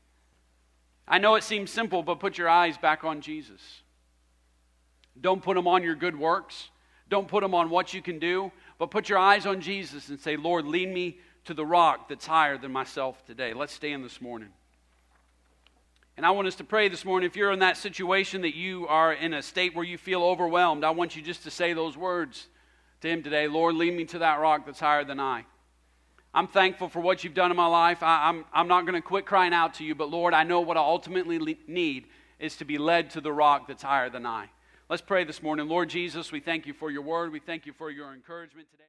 [1.09, 3.63] I know it seems simple, but put your eyes back on Jesus.
[5.19, 6.69] Don't put them on your good works.
[7.09, 10.21] Don't put them on what you can do, but put your eyes on Jesus and
[10.21, 13.55] say, Lord, lead me to the rock that's higher than myself today.
[13.55, 14.51] Let's stand this morning.
[16.19, 17.27] And I want us to pray this morning.
[17.27, 20.85] If you're in that situation that you are in a state where you feel overwhelmed,
[20.85, 22.49] I want you just to say those words
[23.01, 25.45] to Him today Lord, lead me to that rock that's higher than I.
[26.35, 28.03] I'm thankful for what you've done in my life.
[28.03, 30.43] I, am I'm, I'm not going to quit crying out to you, but Lord, I
[30.43, 34.27] know what I ultimately need is to be led to the rock that's higher than
[34.27, 34.51] I.
[34.91, 35.67] Let's pray this morning.
[35.67, 37.33] Lord Jesus, we thank you for your word.
[37.33, 38.85] We thank you for your encouragement today.